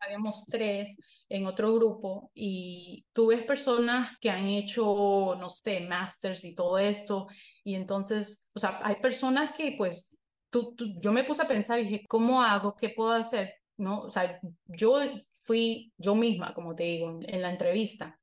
[0.00, 0.96] habíamos tres
[1.28, 6.78] en otro grupo y tú ves personas que han hecho, no sé, masters y todo
[6.78, 7.28] esto
[7.62, 10.16] y entonces, o sea, hay personas que pues
[10.50, 12.74] tú, yo me puse a pensar y dije, ¿cómo hago?
[12.74, 13.54] ¿Qué puedo hacer?
[13.76, 14.00] ¿No?
[14.02, 14.98] O sea, yo
[15.34, 18.18] fui yo misma, como te digo, en la entrevista,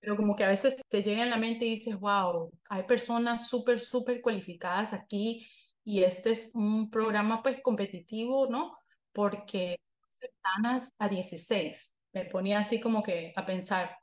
[0.00, 3.48] pero como que a veces te llega en la mente y dices, wow, hay personas
[3.48, 5.46] súper, súper cualificadas aquí
[5.84, 8.78] y este es un programa pues competitivo, ¿no?
[9.12, 11.90] Porque cercanas a 16.
[12.12, 13.96] Me ponía así como que a pensar,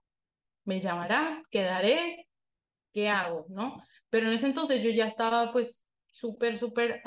[0.66, 1.44] ¿me llamará?
[1.50, 2.28] ¿Quedaré?
[2.92, 3.46] ¿Qué hago?
[3.50, 3.84] ¿No?
[4.10, 7.02] Pero en ese entonces yo ya estaba pues súper, súper,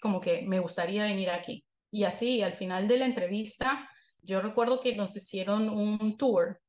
[0.00, 1.64] como que me gustaría venir aquí.
[1.90, 3.88] Y así, al final de la entrevista,
[4.20, 6.60] yo recuerdo que nos hicieron un tour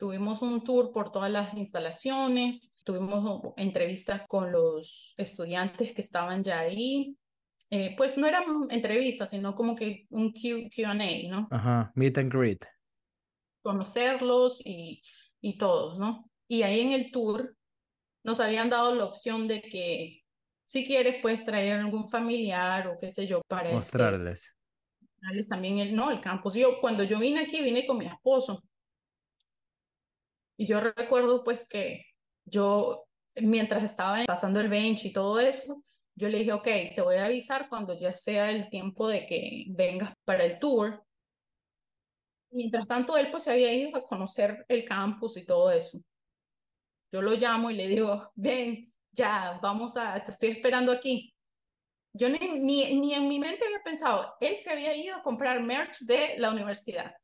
[0.00, 6.60] Tuvimos un tour por todas las instalaciones, tuvimos entrevistas con los estudiantes que estaban ya
[6.60, 7.18] ahí.
[7.68, 10.94] Eh, pues no eran entrevistas, sino como que un QA,
[11.28, 11.48] ¿no?
[11.50, 12.64] Ajá, meet and greet.
[13.60, 15.02] Conocerlos y,
[15.42, 16.30] y todos, ¿no?
[16.48, 17.54] Y ahí en el tour
[18.24, 20.22] nos habían dado la opción de que
[20.64, 24.56] si quieres puedes traer algún familiar o qué sé yo para este mostrarles.
[24.98, 26.54] mostrarles también el no el campus.
[26.54, 28.62] Yo cuando yo vine aquí vine con mi esposo
[30.60, 32.04] y yo recuerdo pues que
[32.44, 35.82] yo, mientras estaba pasando el bench y todo eso,
[36.14, 39.64] yo le dije, ok, te voy a avisar cuando ya sea el tiempo de que
[39.70, 41.02] vengas para el tour.
[42.50, 45.98] Mientras tanto, él pues se había ido a conocer el campus y todo eso.
[47.10, 51.34] Yo lo llamo y le digo, ven, ya, vamos a, te estoy esperando aquí.
[52.12, 55.62] Yo ni, ni, ni en mi mente había pensado, él se había ido a comprar
[55.62, 57.14] merch de la universidad.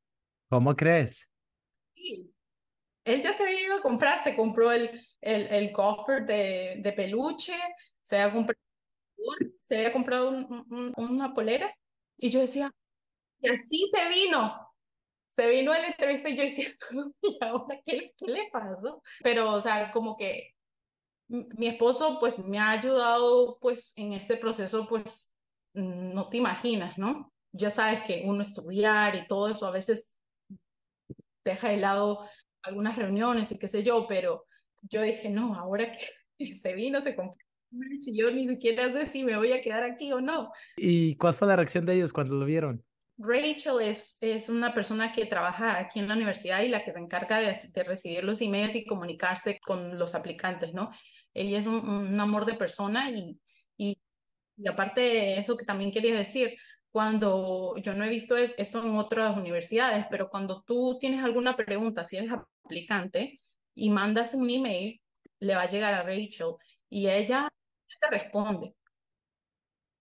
[0.49, 1.31] ¿Cómo crees?
[1.95, 2.33] Sí,
[3.07, 6.93] él ya se había ido a comprar, se compró el, el, el coffer de, de
[6.93, 7.55] peluche,
[8.03, 8.61] se había comprado,
[9.59, 11.75] se había comprado un, una polera,
[12.17, 12.73] y yo decía,
[13.41, 14.63] y así se vino.
[15.29, 16.69] Se vino a la entrevista y yo decía,
[17.23, 19.03] ¿y ahora qué, qué le pasó?
[19.23, 20.53] Pero, o sea, como que
[21.29, 25.35] mi esposo, pues, me ha ayudado, pues, en este proceso, pues,
[25.75, 27.33] no te imaginas, ¿no?
[27.53, 30.17] Ya sabes que uno estudiar y todo eso a veces
[31.45, 32.29] deja de lado
[32.67, 34.47] algunas reuniones y qué sé yo, pero
[34.83, 37.41] yo dije, no, ahora que se vino, se compró
[38.13, 40.51] yo ni siquiera sé si me voy a quedar aquí o no.
[40.77, 42.83] ¿Y cuál fue la reacción de ellos cuando lo vieron?
[43.19, 47.01] Rachel es, es una persona que trabaja aquí en la universidad y la que se
[47.01, 50.91] encarga de, de recibir los emails y comunicarse con los aplicantes, ¿no?
[51.37, 53.39] ella es un, amor de persona y,
[53.77, 53.99] y,
[54.57, 56.57] y, aparte de eso que también quería decir,
[56.97, 62.05] cuando yo no he visto esto en otras universidades, pero cuando tú tienes alguna pregunta,
[62.05, 63.43] si eres aplicante
[63.75, 64.99] y mandas un email,
[65.39, 66.55] le va a llegar a Rachel
[66.89, 67.53] y ella
[68.01, 68.75] te responde.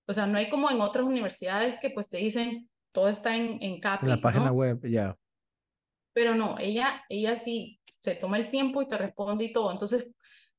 [0.08, 3.62] O sea, no hay como en otras universidades que pues te dicen, todo está en,
[3.62, 4.06] en CAPI.
[4.06, 5.18] En la página web, ya.
[6.14, 9.70] Pero no, ella, ella sí se toma el tiempo y te responde y todo.
[9.70, 10.08] Entonces,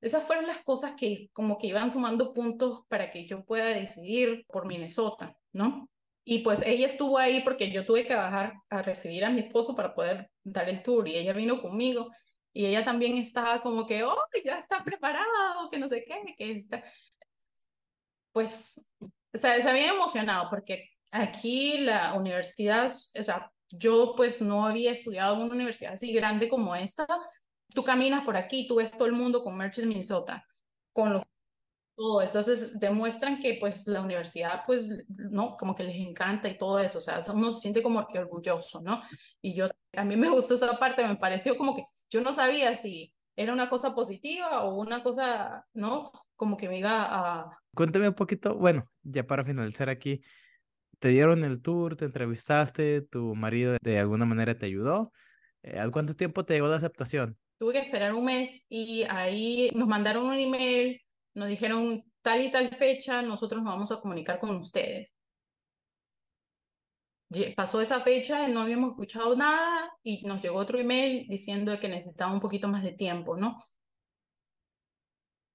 [0.03, 4.45] esas fueron las cosas que como que iban sumando puntos para que yo pueda decidir
[4.49, 5.89] por Minnesota, ¿no?
[6.29, 9.77] Y pues ella estuvo ahí porque yo tuve que bajar a recibir a mi esposo
[9.77, 12.11] para poder dar el tour y ella vino conmigo
[12.53, 16.51] y ella también estaba como que, oh, ya está preparado, que no sé qué, que
[16.51, 16.83] está...
[18.33, 18.85] Pues
[19.37, 24.93] o sea, se había emocionado porque aquí la universidad, o sea, yo pues no había
[24.93, 27.07] estudiado en una universidad así grande como esta.
[27.75, 30.45] Tú caminas por aquí, tú ves todo el mundo con Merchant Minnesota,
[30.93, 31.23] con lo
[31.97, 32.39] todo eso.
[32.39, 36.99] Entonces demuestran que pues la universidad pues no, como que les encanta y todo eso,
[36.99, 39.03] o sea, uno se siente como que orgulloso, ¿no?
[39.41, 42.75] Y yo, a mí me gustó esa parte, me pareció como que yo no sabía
[42.75, 46.13] si era una cosa positiva o una cosa, ¿no?
[46.37, 47.59] Como que me iba a...
[47.75, 50.23] Cuéntame un poquito, bueno, ya para finalizar aquí,
[50.99, 55.13] te dieron el tour, te entrevistaste, tu marido de alguna manera te ayudó.
[55.63, 57.37] Eh, ¿Al cuánto tiempo te llegó la aceptación?
[57.59, 61.01] Tuve que esperar un mes y ahí nos mandaron un email
[61.37, 65.11] nos dijeron tal y tal fecha, nosotros nos vamos a comunicar con ustedes.
[67.55, 72.33] Pasó esa fecha, no habíamos escuchado nada y nos llegó otro email diciendo que necesitaba
[72.33, 73.63] un poquito más de tiempo, ¿no?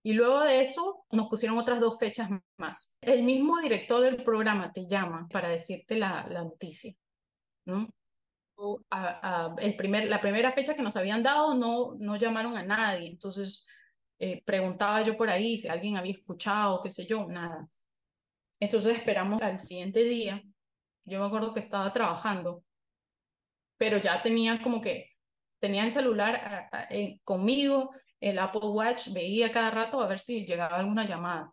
[0.03, 2.95] Y luego de eso nos pusieron otras dos fechas más.
[3.01, 6.93] El mismo director del programa te llama para decirte la, la noticia,
[7.65, 7.89] ¿no?
[9.57, 13.65] el primer, la primera fecha que nos habían dado no, no llamaron a nadie, entonces
[14.23, 17.67] eh, preguntaba yo por ahí si alguien había escuchado, qué sé yo, nada.
[18.59, 20.43] Entonces esperamos al siguiente día.
[21.05, 22.63] Yo me acuerdo que estaba trabajando,
[23.77, 25.09] pero ya tenía como que,
[25.59, 26.69] tenía el celular
[27.23, 31.51] conmigo, el Apple Watch, veía cada rato a ver si llegaba alguna llamada.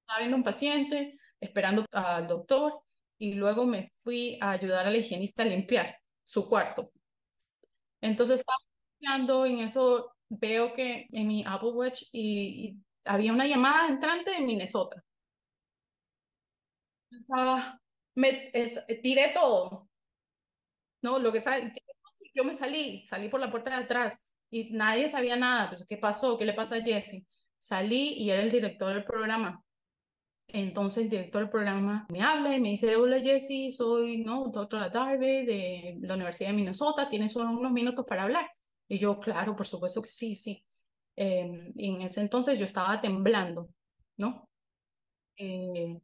[0.00, 2.80] Estaba viendo un paciente, esperando al doctor,
[3.18, 6.90] y luego me fui a ayudar al higienista a limpiar su cuarto.
[8.00, 8.56] Entonces estaba
[8.98, 14.46] limpiando, en eso veo que en mi Apple Watch y, había una llamada entrante en
[14.46, 15.02] Minnesota.
[18.14, 18.52] Me
[19.02, 19.88] tiré todo.
[21.02, 21.58] No, lo que está,
[22.34, 24.20] yo me salí, salí por la puerta de atrás
[24.50, 25.70] y nadie sabía nada.
[25.70, 26.36] Pues, ¿qué pasó?
[26.36, 27.24] ¿Qué le pasa a Jesse?
[27.58, 29.62] Salí y era el director del programa.
[30.48, 34.88] Entonces el director del programa me habla y me dice, hola Jesse, soy no, doctora
[34.88, 38.50] Darby de la Universidad de Minnesota, tienes unos minutos para hablar.
[38.88, 40.64] Y yo, claro, por supuesto que sí, sí.
[41.16, 43.68] Eh, y en ese entonces yo estaba temblando,
[44.16, 44.48] ¿no?
[45.36, 46.00] Eh,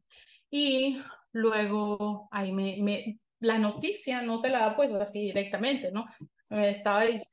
[0.51, 0.99] y
[1.32, 6.07] luego ahí me, me, la noticia no te la da pues así directamente, ¿no?
[6.49, 7.30] Me estaba diciendo,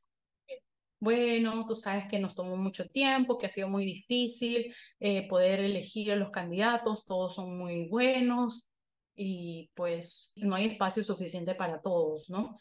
[1.00, 5.60] bueno, tú sabes que nos tomó mucho tiempo, que ha sido muy difícil eh, poder
[5.60, 8.70] elegir a los candidatos, todos son muy buenos
[9.16, 12.56] y pues no hay espacio suficiente para todos, ¿no?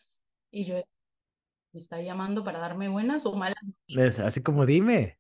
[0.51, 0.77] Y yo
[1.73, 4.19] me está llamando para darme buenas o malas noticias.
[4.21, 5.19] Así como dime.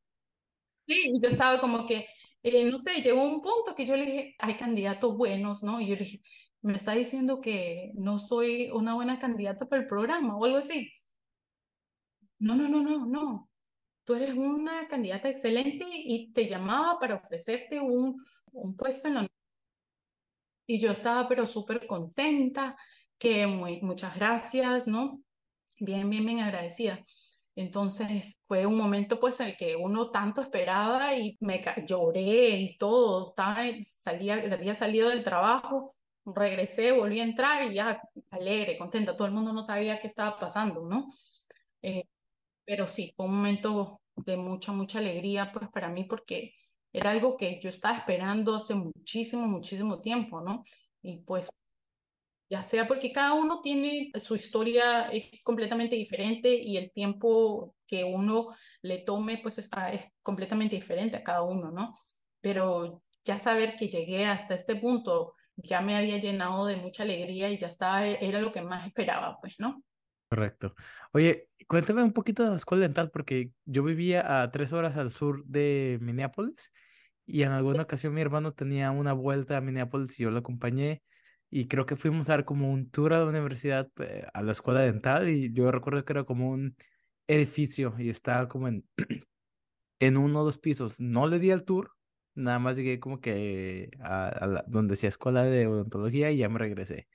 [0.87, 2.07] Sí, yo estaba como que,
[2.43, 5.81] eh, no sé, llegó un punto que yo le dije, hay candidatos buenos, ¿no?
[5.81, 6.23] Y yo le dije,
[6.63, 10.93] me está diciendo que no soy una buena candidata para el programa o algo así.
[12.39, 13.51] No, no, no, no, no.
[14.05, 19.29] Tú eres una candidata excelente y te llamaba para ofrecerte un, un puesto en la
[20.71, 22.77] y yo estaba pero súper contenta,
[23.19, 25.21] que muy, muchas gracias, ¿no?
[25.81, 27.05] Bien, bien, bien agradecida.
[27.57, 32.79] Entonces fue un momento pues en el que uno tanto esperaba y me lloré y
[32.79, 33.35] todo,
[33.85, 35.93] salía, había salido del trabajo,
[36.25, 38.01] regresé, volví a entrar y ya
[38.31, 41.07] alegre, contenta, todo el mundo no sabía qué estaba pasando, ¿no?
[41.83, 42.05] Eh,
[42.65, 46.55] pero sí, fue un momento de mucha, mucha alegría pues para mí porque
[46.93, 50.65] era algo que yo estaba esperando hace muchísimo, muchísimo tiempo, ¿no?
[51.03, 51.51] Y pues
[52.51, 58.03] ya sea porque cada uno tiene su historia es completamente diferente y el tiempo que
[58.05, 58.49] uno
[58.83, 61.95] le tome pues es, es completamente diferente a cada uno, ¿no?
[62.41, 67.51] Pero ya saber que llegué hasta este punto ya me había llenado de mucha alegría
[67.51, 69.83] y ya estaba, era lo que más esperaba, pues, ¿no?
[70.29, 70.75] Correcto.
[71.13, 75.11] Oye, cuéntame un poquito de la escuela dental, porque yo vivía a tres horas al
[75.11, 76.73] sur de Minneapolis
[77.27, 81.03] y en alguna ocasión mi hermano tenía una vuelta a Minneapolis y yo lo acompañé
[81.51, 84.53] y creo que fuimos a dar como un tour a la universidad, eh, a la
[84.53, 86.77] escuela dental, y yo recuerdo que era como un
[87.27, 88.89] edificio y estaba como en,
[90.01, 91.01] en uno o dos pisos.
[91.01, 91.93] No le di el tour,
[92.35, 96.49] nada más llegué como que a, a la, donde decía escuela de odontología y ya
[96.49, 97.09] me regresé.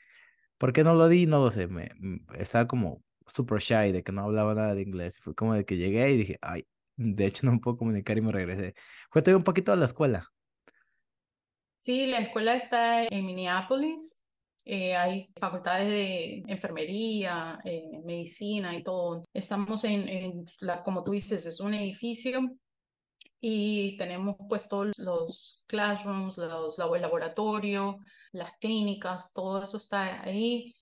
[0.58, 1.26] ¿Por qué no lo di?
[1.26, 1.92] No lo sé, me,
[2.38, 5.20] estaba como super shy de que no hablaba nada de inglés.
[5.20, 6.68] Fue como de que llegué y dije, ay,
[6.98, 8.74] de hecho no puedo comunicar y me regresé.
[9.10, 10.32] Fue un poquito a la escuela.
[11.80, 14.20] Sí, la escuela está en Minneapolis.
[14.66, 19.24] Eh, hay facultades de enfermería, eh, medicina y todo.
[19.34, 22.41] Estamos en, en la, como tú dices, es un edificio
[23.39, 27.99] y tenemos pues todos los classrooms, los, el laboratorio,
[28.32, 30.74] las clínicas, todo eso está ahí.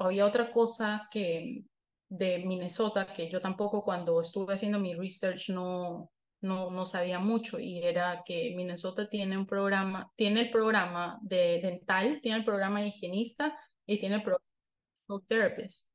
[0.00, 1.64] había otra cosa que
[2.08, 6.10] de Minnesota que yo tampoco cuando estuve haciendo mi research no,
[6.40, 11.60] no, no sabía mucho y era que Minnesota tiene un programa, tiene el programa de
[11.62, 14.44] dental, tiene el programa de higienista y tiene el programa
[15.08, 15.86] de therapist.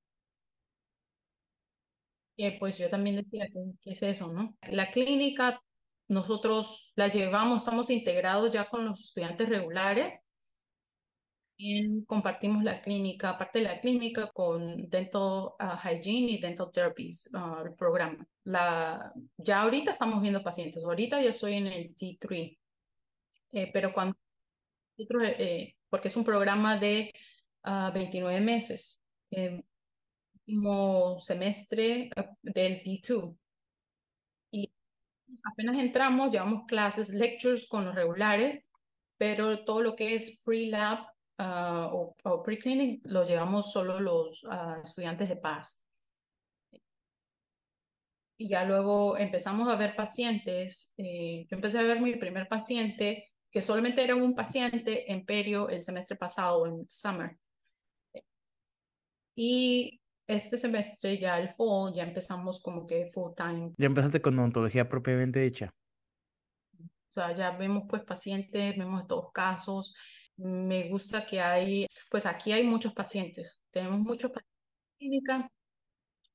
[2.36, 4.58] Y pues yo también decía, ¿qué, ¿qué es eso, no?
[4.70, 5.62] La clínica
[6.08, 10.20] nosotros la llevamos, estamos integrados ya con los estudiantes regulares.
[11.64, 17.30] Bien, compartimos la clínica, aparte de la clínica, con Dental ah, Hygiene y Dental Therapies,
[17.34, 18.28] uh, el programa.
[18.44, 22.58] La, ya ahorita estamos viendo pacientes, ahorita ya estoy en el T3,
[23.54, 24.18] eh, pero cuando,
[24.98, 27.14] eh, porque es un programa de
[27.64, 29.02] 29 ah, meses,
[29.32, 29.64] eh,
[30.34, 32.10] último semestre
[32.42, 33.38] del T2.
[34.52, 34.70] Y
[35.46, 38.66] apenas entramos, llevamos clases, lectures con los regulares,
[39.18, 44.82] pero todo lo que es pre-lab uh, o, o pre-clinic lo llevamos solo los uh,
[44.84, 45.80] estudiantes de paz.
[48.38, 50.94] Y ya luego empezamos a ver pacientes.
[50.98, 55.70] Eh, yo empecé a ver mi primer paciente, que solamente era un paciente en Perio
[55.70, 57.38] el semestre pasado, en summer.
[59.36, 63.74] Y este semestre, ya el fall, ya empezamos como que full time.
[63.78, 65.70] Ya empezaste con odontología propiamente hecha.
[66.80, 69.94] O sea, ya vemos pues pacientes, vemos todos casos.
[70.38, 73.62] Me gusta que hay, pues aquí hay muchos pacientes.
[73.72, 74.60] Tenemos muchos pacientes
[75.00, 75.52] en clínica.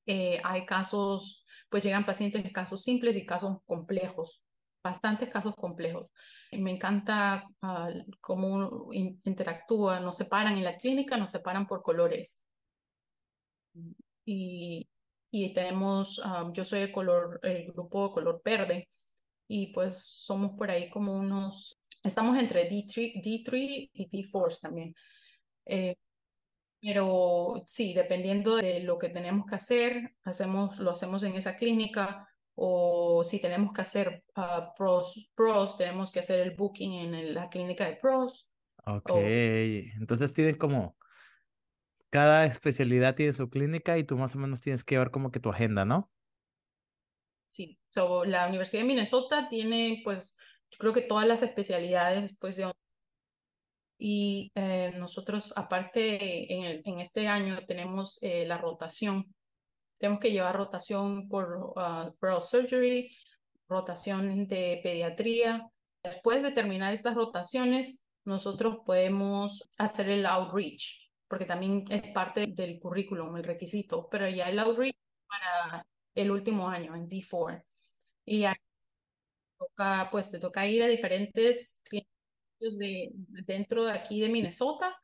[0.05, 4.41] Eh, hay casos, pues llegan pacientes en casos simples y casos complejos,
[4.83, 6.07] bastantes casos complejos.
[6.51, 12.41] Me encanta uh, cómo interactúa, nos separan en la clínica, nos separan por colores
[14.25, 14.87] y,
[15.31, 18.89] y tenemos, um, yo soy el color, el grupo de color verde
[19.47, 24.95] y pues somos por ahí como unos, estamos entre D3, D3 y D4 también.
[25.65, 25.95] Eh,
[26.81, 32.27] pero sí, dependiendo de lo que tenemos que hacer, hacemos, lo hacemos en esa clínica
[32.55, 37.49] o si tenemos que hacer uh, pros, pros, tenemos que hacer el booking en la
[37.49, 38.47] clínica de pros.
[38.85, 40.97] Ok, entonces tienen como
[42.09, 45.39] cada especialidad tiene su clínica y tú más o menos tienes que ver como que
[45.39, 46.11] tu agenda, ¿no?
[47.47, 50.37] Sí, so, la Universidad de Minnesota tiene pues
[50.71, 52.71] yo creo que todas las especialidades pues de
[54.01, 59.33] y eh, nosotros aparte en, el, en, este año tenemos eh, la rotación
[59.97, 63.13] tenemos que llevar rotación por uh, surgery
[63.67, 65.69] rotación de pediatría
[66.03, 72.79] después de terminar estas rotaciones nosotros podemos hacer el outreach porque también es parte del
[72.79, 74.95] currículum, el requisito, pero ya el outreach
[75.27, 77.63] para el último año, en D4.
[78.25, 78.55] Y ahí
[79.59, 81.81] toca, pues te toca ir a diferentes
[82.59, 83.11] de,
[83.45, 84.95] dentro de aquí de Minnesota,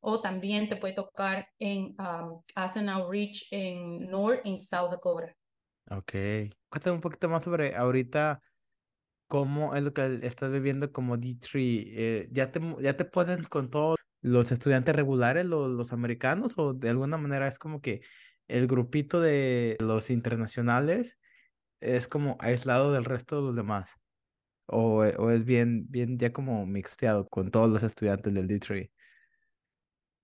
[0.00, 2.42] o también te puede tocar en um,
[2.88, 5.34] outreach en North y South Dakota.
[5.90, 6.12] Ok.
[6.68, 8.40] Cuéntame un poquito más sobre ahorita
[9.26, 11.84] cómo es lo que estás viviendo como D3.
[11.86, 16.72] Eh, ¿ya, te, ¿Ya te pueden con todo los estudiantes regulares, los, los americanos, o
[16.74, 18.00] de alguna manera es como que
[18.48, 21.18] el grupito de los internacionales
[21.80, 23.94] es como aislado del resto de los demás?
[24.66, 28.90] ¿O, eh, o es bien, bien ya como mixteado con todos los estudiantes del D3?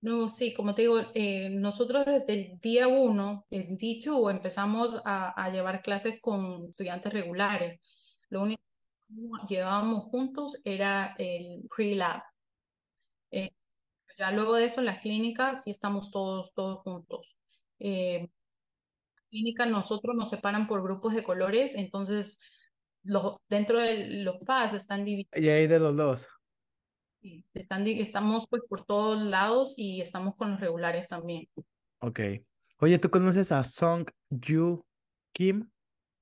[0.01, 5.29] No, sí, como te digo, eh, nosotros desde el día uno, en D2, empezamos a,
[5.29, 7.79] a, llevar clases con estudiantes regulares.
[8.29, 8.61] Lo único
[9.47, 12.23] que llevábamos juntos era el pre-lab.
[13.31, 13.51] Eh,
[14.17, 17.35] ya luego de eso, en las clínicas sí estamos todos, todos juntos.
[17.79, 18.29] Eh,
[19.29, 22.39] clínica nosotros nos separan por grupos de colores, entonces
[23.03, 25.31] los, dentro de los PAS están divididos.
[25.35, 26.27] Y ahí de los dos.
[27.53, 31.47] Están, estamos pues por todos lados y estamos con los regulares también.
[31.99, 32.19] Ok.
[32.79, 34.83] Oye, ¿tú conoces a Song Yu
[35.33, 35.69] Kim?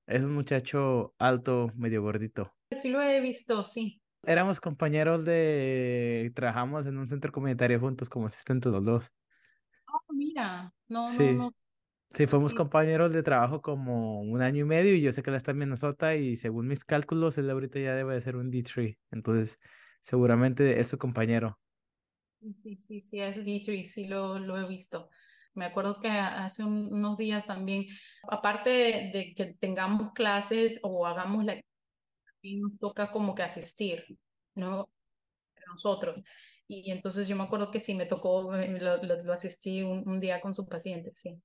[0.06, 2.52] Es un muchacho alto, medio gordito.
[2.70, 4.00] Sí lo he visto, sí.
[4.24, 6.30] Éramos compañeros de...
[6.34, 9.10] Trabajamos en un centro comunitario juntos como asistentes los dos.
[9.86, 10.74] Oh, mira.
[10.88, 11.54] No, no, no.
[12.12, 15.30] Sí, fuimos sí, compañeros de trabajo como un año y medio y yo sé que
[15.30, 18.50] él está en Minnesota y según mis cálculos, él ahorita ya debe de ser un
[18.50, 18.96] D3.
[19.12, 19.60] Entonces,
[20.02, 21.60] seguramente es su compañero.
[22.62, 25.08] sí, sí, sí, es D3, sí lo, lo he visto.
[25.54, 27.86] Me acuerdo que hace un- unos días también,
[28.28, 31.60] aparte de, de que tengamos clases o hagamos la
[32.42, 34.04] nos toca como que asistir,
[34.54, 34.90] ¿no?
[35.68, 36.20] Nosotros.
[36.68, 40.20] Y entonces yo me acuerdo que sí, me tocó, lo, lo, lo asistí un, un
[40.20, 41.42] día con su paciente, sí.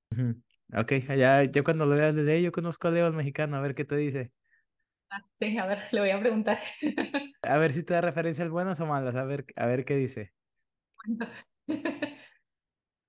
[0.74, 3.60] Ok, allá yo cuando lo veas de ley, yo conozco a Leo el mexicano, a
[3.60, 4.32] ver qué te dice.
[5.10, 6.58] Ah, sí, a ver, le voy a preguntar.
[7.42, 10.32] A ver si te da referencias buenas o malas, a ver, a ver qué dice.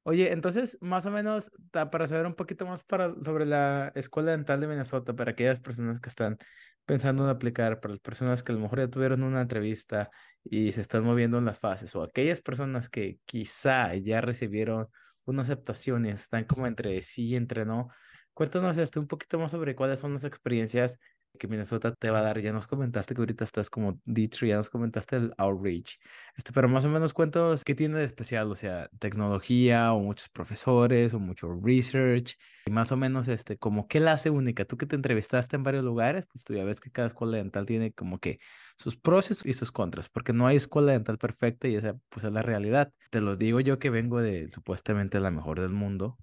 [0.04, 4.62] Oye, entonces, más o menos, para saber un poquito más para, sobre la Escuela Dental
[4.62, 6.38] de Minnesota, para aquellas personas que están
[6.86, 10.10] pensando en aplicar, para las personas que a lo mejor ya tuvieron una entrevista
[10.46, 14.88] y se están moviendo en las fases, o aquellas personas que quizá ya recibieron
[15.28, 17.90] una aceptación están como entre sí y entre no,
[18.34, 21.00] cuéntanos este, un poquito más sobre cuáles son las experiencias
[21.38, 22.40] que Minnesota te va a dar.
[22.42, 26.00] Ya nos comentaste que ahorita estás como D3, ya nos comentaste el outreach.
[26.36, 30.30] Este, pero más o menos cuéntanos qué tiene de especial, o sea, tecnología o muchos
[30.30, 34.66] profesores o mucho research y más o menos este, como qué la hace única.
[34.66, 37.66] Tú que te entrevistaste en varios lugares, pues tú ya ves que cada escuela dental
[37.66, 38.40] tiene como que
[38.78, 42.32] sus pros y sus contras, porque no hay escuela dental perfecta y esa pues es
[42.32, 42.92] la realidad.
[43.10, 46.18] Te lo digo yo que vengo de supuestamente la mejor del mundo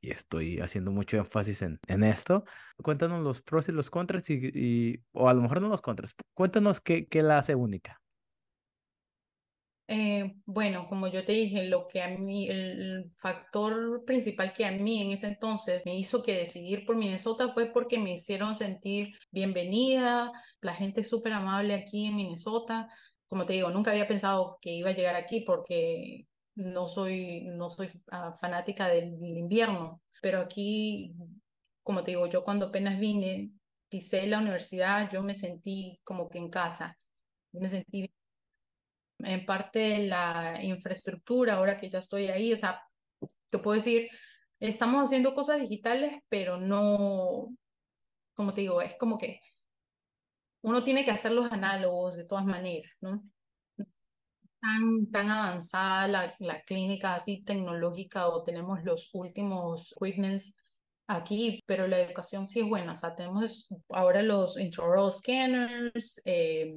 [0.00, 2.44] y estoy haciendo mucho énfasis en, en esto.
[2.82, 6.14] Cuéntanos los pros y los contras y, y- o a lo mejor no los contras.
[6.34, 8.00] Cuéntanos qué, qué la hace única.
[9.90, 14.70] Eh, bueno, como yo te dije, lo que a mí, el factor principal que a
[14.72, 19.14] mí en ese entonces me hizo que decidir por Minnesota fue porque me hicieron sentir
[19.30, 20.30] bienvenida,
[20.60, 22.88] la gente es súper amable aquí en Minnesota.
[23.28, 26.26] Como te digo, nunca había pensado que iba a llegar aquí porque
[26.58, 31.14] no soy, no soy ah, fanática del invierno, pero aquí,
[31.84, 33.52] como te digo, yo cuando apenas vine,
[33.88, 36.98] pisé la universidad, yo me sentí como que en casa,
[37.52, 38.12] me sentí
[39.20, 42.82] en parte de la infraestructura, ahora que ya estoy ahí, o sea,
[43.50, 44.08] te puedo decir,
[44.58, 47.50] estamos haciendo cosas digitales, pero no,
[48.34, 49.40] como te digo, es como que
[50.62, 53.22] uno tiene que hacer los análogos de todas maneras, ¿no?
[54.60, 60.52] Tan, tan avanzada la, la clínica así tecnológica o tenemos los últimos equipments
[61.06, 66.74] aquí, pero la educación sí es buena, o sea, tenemos ahora los intraoral scanners, eh,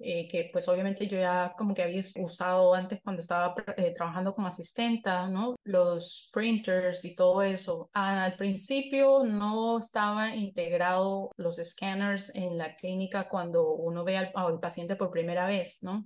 [0.00, 4.34] eh, que pues obviamente yo ya como que había usado antes cuando estaba eh, trabajando
[4.34, 5.56] como asistenta, ¿no?
[5.64, 7.90] Los printers y todo eso.
[7.92, 14.58] Al principio no estaba integrado los scanners en la clínica cuando uno ve al, al
[14.60, 16.04] paciente por primera vez, ¿no?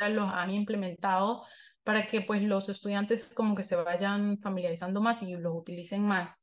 [0.00, 1.44] Ahora los han implementado
[1.84, 6.42] para que pues los estudiantes como que se vayan familiarizando más y los utilicen más.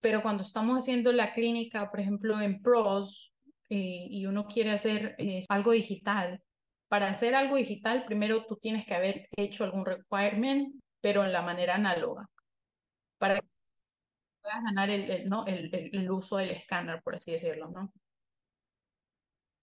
[0.00, 3.32] Pero cuando estamos haciendo la clínica, por ejemplo, en PROS,
[3.68, 6.42] eh, y uno quiere hacer eh, algo digital,
[6.88, 11.42] para hacer algo digital, primero tú tienes que haber hecho algún requirement, pero en la
[11.42, 12.28] manera análoga,
[13.18, 13.46] para que
[14.42, 15.46] puedas ganar el, el, ¿no?
[15.46, 17.92] el, el, el uso del escáner, por así decirlo, ¿no?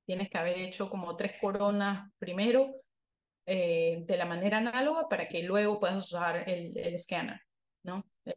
[0.05, 2.83] Tienes que haber hecho como tres coronas primero
[3.45, 7.41] eh, de la manera análoga para que luego puedas usar el, el escáner,
[7.83, 8.05] ¿no?
[8.25, 8.33] Lo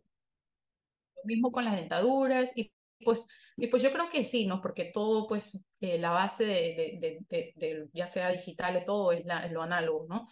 [1.24, 2.72] mismo con las dentaduras y
[3.04, 3.26] pues,
[3.56, 4.60] y pues yo creo que sí, ¿no?
[4.60, 9.24] Porque todo, pues, eh, la base de, de, de, ya sea digital o todo, es,
[9.50, 10.28] lo análogo, ¿no?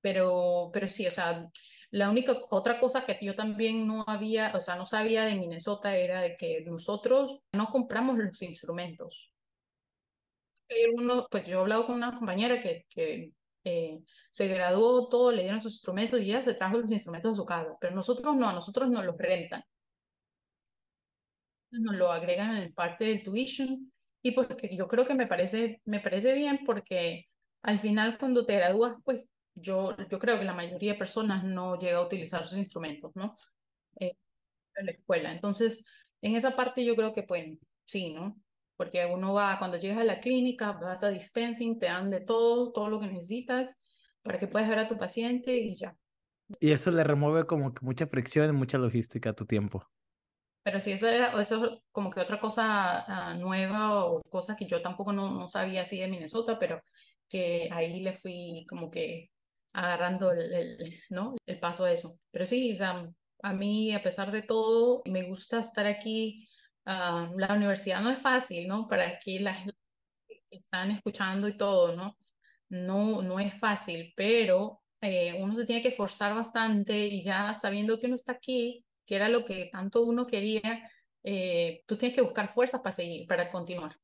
[0.00, 1.48] Pero, pero sí, o sea,
[1.90, 5.96] la única otra cosa que yo también no había, o sea, no sabía de Minnesota
[5.96, 9.31] era de que nosotros no compramos los instrumentos.
[10.94, 13.32] Uno, pues yo he hablado con una compañera que, que
[13.64, 14.00] eh,
[14.30, 17.44] se graduó todo, le dieron sus instrumentos y ya se trajo los instrumentos a su
[17.46, 19.62] casa, pero nosotros no, a nosotros nos los rentan
[21.70, 23.92] nos lo agregan en parte del tuition
[24.22, 27.26] y pues que yo creo que me parece, me parece bien porque
[27.62, 31.78] al final cuando te gradúas, pues yo, yo creo que la mayoría de personas no
[31.78, 33.34] llega a utilizar sus instrumentos, ¿no?
[34.00, 34.14] Eh,
[34.76, 35.32] en la escuela.
[35.32, 35.84] Entonces,
[36.22, 38.41] en esa parte yo creo que pues sí, ¿no?
[38.82, 42.72] Porque uno va, cuando llegas a la clínica, vas a dispensing, te dan de todo,
[42.72, 43.78] todo lo que necesitas
[44.22, 45.96] para que puedas ver a tu paciente y ya.
[46.58, 49.88] Y eso le remueve como que mucha fricción y mucha logística a tu tiempo.
[50.64, 54.66] Pero sí, eso era eso es como que otra cosa uh, nueva o cosas que
[54.66, 56.82] yo tampoco no, no sabía así de Minnesota, pero
[57.28, 59.30] que ahí le fui como que
[59.72, 61.36] agarrando el, el, ¿no?
[61.46, 62.18] el paso a eso.
[62.32, 63.08] Pero sí, o sea,
[63.44, 66.48] a mí, a pesar de todo, me gusta estar aquí.
[66.84, 68.88] Uh, la universidad no es fácil, ¿no?
[68.88, 69.58] Para aquí las
[70.50, 72.16] están escuchando y todo, ¿no?
[72.68, 77.98] No, no es fácil, pero eh, uno se tiene que forzar bastante y ya sabiendo
[77.98, 80.88] que uno está aquí, que era lo que tanto uno quería,
[81.22, 83.96] eh, tú tienes que buscar fuerzas para seguir, para continuar.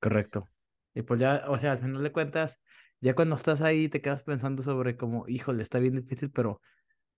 [0.00, 0.48] Correcto.
[0.94, 2.60] Y pues ya, o sea, al final de cuentas,
[3.00, 6.60] ya cuando estás ahí te quedas pensando sobre como, híjole, está bien difícil, pero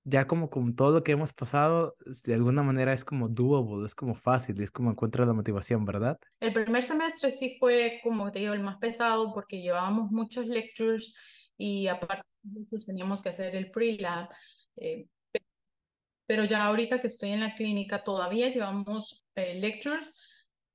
[0.04, 3.94] ya como con todo lo que hemos pasado, de alguna manera es como doable, es
[3.94, 6.18] como fácil, es como encuentra la motivación, ¿verdad?
[6.40, 11.14] El primer semestre sí fue, como te digo, el más pesado porque llevábamos muchos lectures
[11.56, 12.24] y aparte
[12.86, 14.28] teníamos que hacer el pre-lab.
[14.76, 15.08] Eh,
[16.26, 20.10] pero ya ahorita que estoy en la clínica todavía llevamos eh, lectures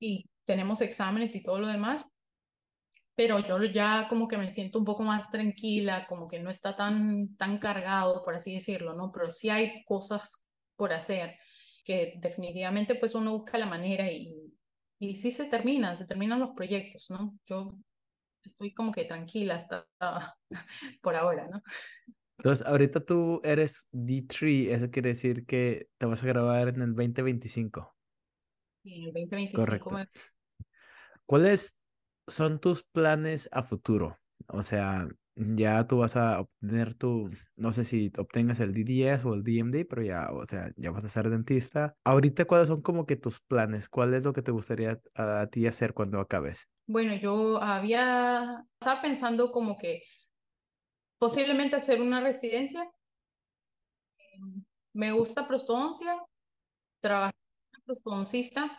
[0.00, 2.04] y tenemos exámenes y todo lo demás,
[3.20, 6.74] pero yo ya como que me siento un poco más tranquila, como que no está
[6.74, 9.12] tan, tan cargado, por así decirlo, ¿no?
[9.12, 11.36] Pero sí hay cosas por hacer
[11.84, 14.54] que definitivamente pues uno busca la manera y,
[14.98, 17.38] y sí se termina, se terminan los proyectos, ¿no?
[17.44, 17.68] Yo
[18.42, 19.86] estoy como que tranquila hasta
[21.02, 21.62] por ahora, ¿no?
[22.38, 26.94] Entonces, ahorita tú eres D3, eso quiere decir que te vas a grabar en el
[26.94, 27.94] 2025.
[28.82, 29.90] Y en el 2025 Correcto.
[29.90, 30.08] me...
[31.26, 31.76] ¿Cuáles
[32.30, 34.18] son tus planes a futuro?
[34.48, 35.06] O sea,
[35.36, 39.84] ya tú vas a obtener tu, no sé si obtengas el DDS o el DMD,
[39.84, 41.94] pero ya, o sea, ya vas a ser dentista.
[42.04, 43.88] Ahorita, ¿cuáles son como que tus planes?
[43.88, 46.68] ¿Cuál es lo que te gustaría a, ti hacer cuando acabes?
[46.86, 50.02] Bueno, yo había, estaba pensando como que
[51.18, 52.90] posiblemente hacer una residencia.
[54.92, 56.16] Me gusta prostodoncia,
[57.00, 57.34] trabajé
[57.72, 58.78] como prostodoncista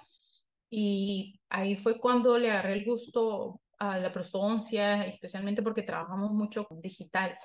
[0.72, 6.68] y ahí fue cuando le agarré el gusto a la prostodoncia, especialmente porque trabajamos mucho
[6.82, 7.38] digital.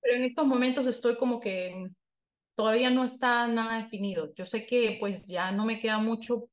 [0.00, 1.88] Pero en estos momentos estoy como que
[2.54, 4.32] todavía no está nada definido.
[4.34, 6.48] Yo sé que pues ya no me queda mucho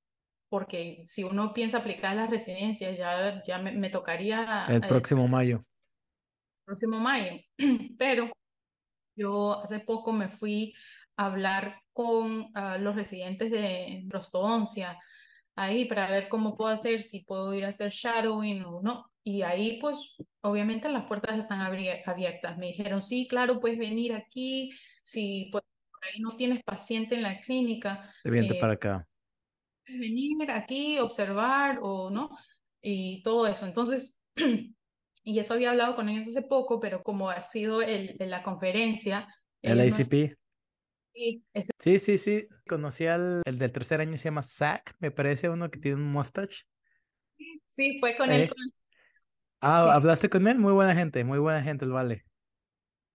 [0.50, 4.66] porque si uno piensa aplicar las residencias, ya, ya me, tocaría...
[4.70, 5.64] El próximo mayo
[6.66, 7.34] próximo mayo,
[7.98, 8.32] pero
[9.16, 10.74] yo hace poco me fui
[11.18, 14.98] a hablar con uh, los residentes de prostodoncia
[15.56, 19.06] ahí para ver cómo puedo hacer, si puedo ir a hacer shadowing o no.
[19.24, 22.58] Y ahí pues obviamente las puertas están abiertas.
[22.58, 24.72] Me dijeron, sí, claro, puedes venir aquí,
[25.04, 28.12] si pues, por ahí no tienes paciente en la clínica.
[28.24, 29.08] Eh, para acá.
[29.86, 32.30] Puedes venir aquí, observar o no,
[32.82, 33.66] y todo eso.
[33.66, 34.20] Entonces,
[35.24, 39.28] y eso había hablado con ellos hace poco, pero como ha sido el, la conferencia.
[39.62, 40.36] El ACP.
[41.14, 41.43] Sí,
[41.80, 42.47] sí, sí, sí.
[42.68, 46.11] Conocí al el del tercer año, se llama Zach, me parece uno que tiene un
[46.11, 46.64] mustache.
[47.68, 48.43] Sí, fue con él.
[48.43, 48.51] Eh.
[49.61, 52.26] Ah, hablaste con él, muy buena gente, muy buena gente, el vale.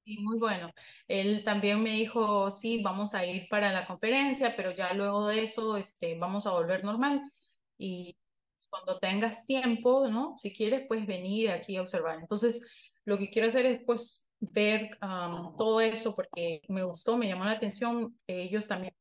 [0.04, 0.72] Sí, muy bueno.
[1.06, 5.42] Él también me dijo, sí, vamos a ir para la conferencia, pero ya luego de
[5.42, 7.20] eso, este, vamos a volver normal.
[7.76, 8.16] Y
[8.70, 10.36] cuando tengas tiempo, ¿no?
[10.38, 12.18] Si quieres, puedes venir aquí a observar.
[12.20, 12.62] Entonces,
[13.04, 14.90] lo que quiero hacer es, pues, ver
[15.56, 18.18] todo eso porque me gustó, me llamó la atención.
[18.26, 18.94] Ellos también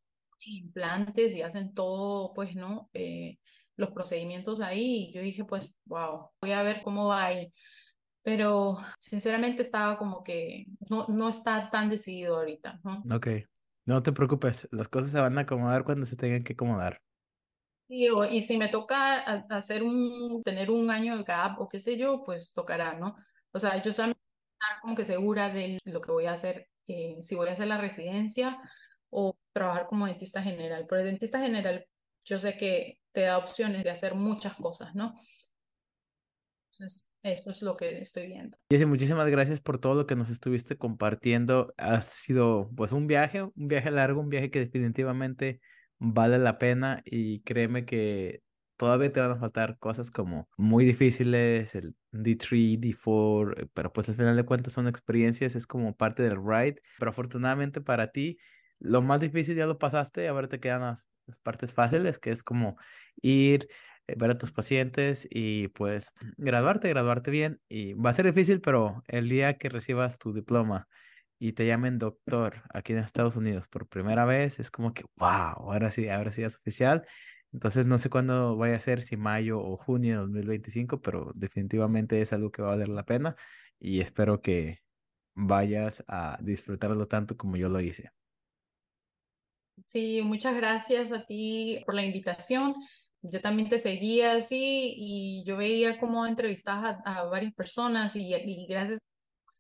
[0.46, 2.90] implantes y hacen todo, pues, ¿no?
[2.94, 3.38] Eh,
[3.76, 5.10] los procedimientos ahí.
[5.10, 7.52] Y yo dije, pues, wow, voy a ver cómo va ahí.
[8.24, 13.04] Pero sinceramente estaba como que no, no está tan decidido ahorita, ¿no?
[13.16, 13.28] Ok,
[13.86, 17.02] no te preocupes, las cosas se van a acomodar cuando se tengan que acomodar.
[17.88, 21.98] Y, y si me toca hacer un, tener un año de gap o qué sé
[21.98, 23.16] yo, pues tocará, ¿no?
[23.54, 23.94] O sea, yo
[24.68, 27.68] estoy como que segura de lo que voy a hacer, eh, si voy a hacer
[27.68, 28.60] la residencia
[29.10, 30.86] o trabajar como dentista general.
[30.88, 31.86] Pero el dentista general,
[32.26, 35.16] yo sé que te da opciones de hacer muchas cosas, ¿no?
[36.72, 38.58] Entonces, eso es lo que estoy viendo.
[38.70, 41.74] Jessy, muchísimas gracias por todo lo que nos estuviste compartiendo.
[41.78, 45.60] Ha sido pues un viaje, un viaje largo, un viaje que definitivamente
[45.98, 48.44] vale la pena y créeme que
[48.78, 54.08] todavía te van a faltar cosas como muy difíciles, el D3, D4, eh, pero pues
[54.10, 58.38] al final de cuentas son experiencias, es como parte del ride, pero afortunadamente para ti
[58.80, 61.10] lo más difícil ya lo pasaste, ahora te quedan las,
[61.44, 62.78] partes fáciles, que es como
[63.22, 63.68] ir,
[64.08, 68.62] eh, ver a tus pacientes y pues graduarte, graduarte bien y va a ser difícil,
[68.62, 70.88] pero el día que recibas tu diploma
[71.40, 75.72] y te llamen doctor aquí en Estados Unidos por primera vez, es como que, wow,
[75.72, 77.06] ahora sí, ahora sí es oficial.
[77.54, 82.22] Entonces no sé cuándo vaya a ser, si mayo o junio de 2025, pero definitivamente
[82.22, 83.36] es algo que va a valer la pena
[83.80, 84.80] y espero que
[85.34, 88.12] vayas a disfrutarlo tanto como yo lo hice.
[89.86, 92.76] Sí, muchas gracias a ti por la invitación.
[93.22, 98.68] Yo también te seguía así y yo veía cómo entrevistabas a, varias personas y, y
[98.68, 99.00] gracias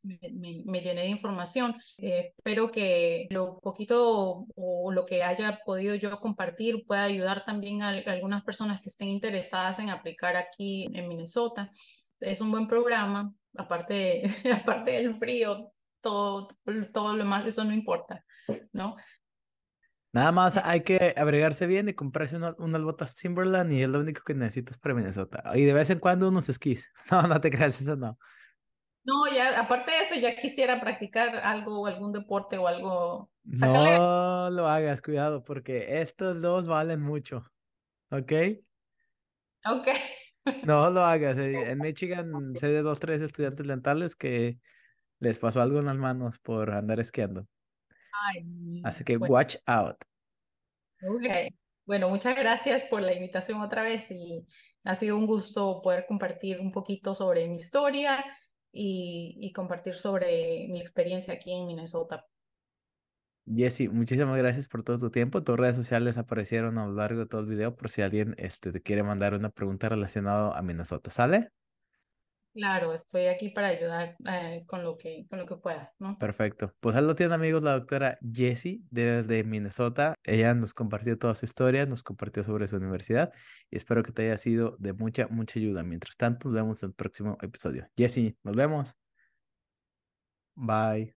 [0.03, 1.75] me, llené de información.
[1.97, 7.81] Eh, espero que lo poquito o lo que haya podido yo compartir pueda ayudar también
[7.81, 11.69] a, algunas personas que estén interesadas en aplicar aquí en Minnesota.
[12.19, 14.23] Es un buen programa, aparte,
[14.65, 15.71] aparte del frío,
[16.01, 16.47] todo,
[16.93, 18.23] todo lo más, eso no importa,
[18.73, 18.95] ¿no?
[20.13, 24.23] Nada más hay que abrigarse bien y comprarse unas botas Timberland y es lo único
[24.23, 25.43] que necesitas para Minnesota.
[25.53, 26.91] Y de vez en cuando unos esquís.
[27.11, 28.17] No, no te creas, eso no.
[29.07, 33.31] No, ya, aparte de eso, ya quisiera practicar algo, algún deporte o algo.
[33.45, 37.49] No lo hagas, cuidado, porque estos dos valen mucho.
[38.11, 38.33] ¿Ok?
[39.65, 39.87] Ok.
[40.63, 41.37] No lo hagas.
[41.39, 44.59] Eh, en Michigan sé de dos, tres estudiantes lentales que
[45.19, 47.47] les pasó algo en las manos por andar esquiando.
[48.83, 50.03] Así que watch out.
[51.01, 51.53] Ok.
[51.85, 54.45] Bueno, muchas gracias por la invitación otra vez y
[54.83, 58.25] ha sido un gusto poder compartir un poquito sobre mi historia
[58.71, 62.27] y, compartir sobre mi experiencia aquí en Minnesota.
[63.45, 65.41] Jessy, muchísimas gracias por todo tu tiempo.
[65.41, 68.71] Tus redes sociales aparecieron a lo largo de todo el video por si alguien este,
[68.71, 71.09] te quiere mandar una pregunta relacionada a Minnesota.
[71.09, 71.51] ¿Sale?
[72.57, 75.93] Claro, estoy aquí para ayudar eh, con, lo que, con lo que pueda.
[76.19, 76.73] Perfecto.
[76.79, 80.15] Pues ahí lo tienen amigos la doctora Jessie desde Minnesota.
[80.23, 83.31] Ella nos compartió toda su historia, nos compartió sobre su universidad
[83.69, 85.83] y espero que te haya sido de mucha, mucha ayuda.
[85.83, 87.87] Mientras tanto, nos vemos en el próximo episodio.
[87.95, 88.97] Jessie, nos vemos.
[90.55, 91.13] Bye.